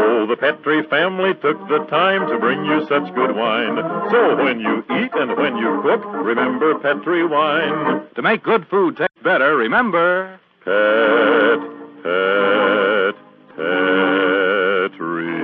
Oh, 0.00 0.26
the 0.26 0.36
Petri 0.36 0.82
family 0.88 1.34
took 1.34 1.58
the 1.68 1.84
time 1.90 2.28
to 2.28 2.38
bring 2.38 2.64
you 2.64 2.86
such 2.88 3.12
good 3.14 3.34
wine. 3.34 3.76
So 4.10 4.36
when 4.36 4.60
you 4.60 4.84
eat 4.96 5.10
and 5.14 5.36
when 5.36 5.56
you 5.56 5.80
cook, 5.82 6.04
remember 6.04 6.78
Petri 6.78 7.26
wine. 7.26 8.06
To 8.14 8.22
make 8.22 8.44
good 8.44 8.66
food 8.68 8.96
taste 8.96 9.10
better, 9.24 9.56
remember. 9.56 10.38
Pet, 10.64 11.60
pet, 12.02 13.14
Petri. 13.56 15.38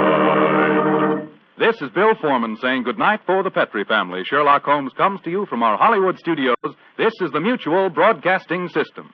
Wine. 0.00 1.28
This 1.58 1.80
is 1.80 1.90
Bill 1.94 2.14
Forman 2.20 2.56
saying 2.60 2.82
goodnight 2.82 3.20
for 3.24 3.42
the 3.42 3.50
Petri 3.50 3.84
family. 3.84 4.24
Sherlock 4.24 4.64
Holmes 4.64 4.92
comes 4.96 5.20
to 5.22 5.30
you 5.30 5.46
from 5.46 5.62
our 5.62 5.78
Hollywood 5.78 6.18
studios. 6.18 6.56
This 6.98 7.14
is 7.20 7.30
the 7.32 7.40
Mutual 7.40 7.88
Broadcasting 7.88 8.68
System. 8.68 9.12